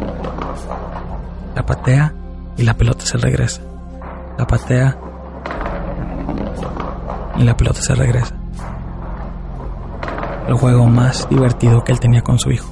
La 1.54 1.66
patea 1.66 2.14
y 2.56 2.62
la 2.62 2.72
pelota 2.72 3.04
se 3.04 3.18
regresa. 3.18 3.60
La 4.38 4.46
patea 4.46 4.96
y 7.36 7.42
la 7.42 7.54
pelota 7.54 7.82
se 7.82 7.94
regresa. 7.94 8.37
El 10.48 10.54
juego 10.54 10.86
más 10.86 11.28
divertido 11.28 11.84
que 11.84 11.92
él 11.92 12.00
tenía 12.00 12.22
con 12.22 12.38
su 12.38 12.50
hijo. 12.50 12.68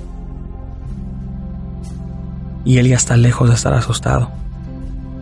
Y 2.64 2.78
él 2.78 2.88
ya 2.88 2.96
está 2.96 3.16
lejos 3.16 3.48
de 3.48 3.54
estar 3.54 3.74
asustado. 3.74 4.30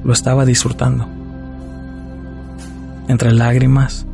Lo 0.05 0.12
estaba 0.12 0.47
disfrutando. 0.47 1.07
Entre 3.09 3.33
lágrimas 3.33 4.07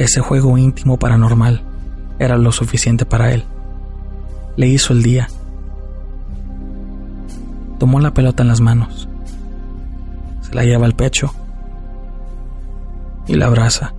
ese 0.00 0.22
juego 0.22 0.56
íntimo 0.56 0.98
paranormal 0.98 1.60
era 2.18 2.38
lo 2.38 2.52
suficiente 2.52 3.04
para 3.04 3.32
él. 3.34 3.44
Le 4.56 4.66
hizo 4.66 4.94
el 4.94 5.02
día. 5.02 5.28
Tomó 7.78 8.00
la 8.00 8.14
pelota 8.14 8.42
en 8.42 8.48
las 8.48 8.62
manos, 8.62 9.10
se 10.40 10.54
la 10.54 10.64
lleva 10.64 10.86
al 10.86 10.94
pecho 10.94 11.34
y 13.26 13.34
la 13.34 13.46
abraza. 13.46 13.92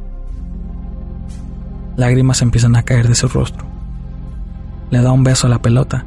Lágrimas 2.01 2.41
empiezan 2.41 2.75
a 2.75 2.83
caer 2.83 3.07
de 3.07 3.15
su 3.15 3.27
rostro. 3.27 3.65
Le 4.89 5.01
da 5.01 5.11
un 5.11 5.23
beso 5.23 5.47
a 5.47 5.49
la 5.49 5.61
pelota 5.61 6.05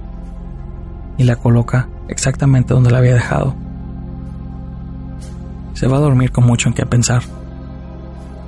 y 1.16 1.24
la 1.24 1.36
coloca 1.36 1.88
exactamente 2.08 2.74
donde 2.74 2.90
la 2.90 2.98
había 2.98 3.14
dejado. 3.14 3.54
Se 5.72 5.86
va 5.86 5.96
a 5.96 6.00
dormir 6.00 6.30
con 6.30 6.44
mucho 6.44 6.68
en 6.68 6.74
qué 6.74 6.84
pensar 6.84 7.22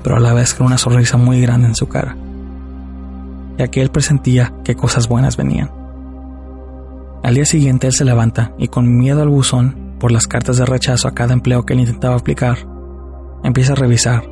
pero 0.07 0.19
a 0.19 0.21
la 0.21 0.35
vez 0.35 0.55
con 0.55 0.69
una 0.69 0.79
sonrisa 0.79 1.17
muy 1.17 1.41
grande 1.41 1.67
en 1.67 1.75
su 1.75 1.89
cara, 1.89 2.17
ya 3.59 3.67
que 3.67 3.83
él 3.83 3.91
presentía 3.91 4.53
que 4.63 4.77
cosas 4.77 5.09
buenas 5.09 5.37
venían. 5.37 5.69
Al 7.25 7.35
día 7.35 7.45
siguiente 7.45 7.89
él 7.89 7.93
se 7.93 8.05
levanta 8.05 8.53
y 8.57 8.69
con 8.69 8.99
miedo 8.99 9.21
al 9.21 9.31
buzón 9.31 9.97
por 9.99 10.13
las 10.13 10.29
cartas 10.29 10.59
de 10.59 10.65
rechazo 10.65 11.09
a 11.09 11.11
cada 11.11 11.33
empleo 11.33 11.67
que 11.67 11.73
él 11.73 11.81
intentaba 11.81 12.15
aplicar, 12.15 12.57
empieza 13.43 13.73
a 13.73 13.75
revisar 13.75 14.23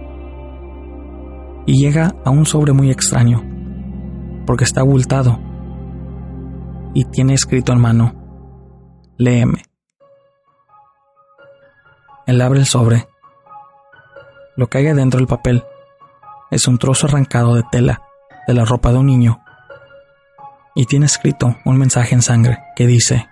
y 1.66 1.82
llega 1.82 2.14
a 2.24 2.30
un 2.30 2.46
sobre 2.46 2.72
muy 2.72 2.90
extraño, 2.90 3.42
porque 4.46 4.64
está 4.64 4.80
abultado 4.80 5.38
y 6.94 7.04
tiene 7.06 7.34
escrito 7.34 7.72
en 7.72 7.80
mano, 7.80 8.14
léeme. 9.16 9.62
Él 12.26 12.40
abre 12.40 12.60
el 12.60 12.66
sobre 12.66 13.06
lo 14.56 14.68
que 14.68 14.78
hay 14.78 14.84
dentro 14.84 15.18
del 15.18 15.26
papel 15.26 15.64
es 16.50 16.68
un 16.68 16.78
trozo 16.78 17.06
arrancado 17.06 17.54
de 17.54 17.64
tela 17.70 18.02
de 18.46 18.54
la 18.54 18.64
ropa 18.64 18.92
de 18.92 18.98
un 18.98 19.06
niño 19.06 19.40
y 20.74 20.86
tiene 20.86 21.06
escrito 21.06 21.56
un 21.64 21.76
mensaje 21.76 22.14
en 22.14 22.22
sangre 22.22 22.58
que 22.76 22.86
dice, 22.86 23.28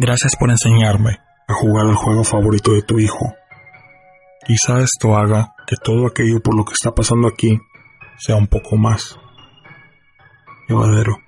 Gracias 0.00 0.36
por 0.36 0.48
enseñarme 0.48 1.18
a 1.48 1.54
jugar 1.54 1.86
al 1.86 1.96
juego 1.96 2.22
favorito 2.22 2.72
de 2.72 2.82
tu 2.82 3.00
hijo. 3.00 3.34
Quizá 4.46 4.78
esto 4.78 5.16
haga 5.16 5.54
que 5.68 5.76
todo 5.76 6.06
aquello 6.06 6.40
por 6.40 6.56
lo 6.56 6.64
que 6.64 6.72
está 6.72 6.94
pasando 6.94 7.28
aquí 7.28 7.60
sea 8.16 8.36
un 8.36 8.46
poco 8.46 8.78
más 8.78 9.18
llevadero. 10.66 11.18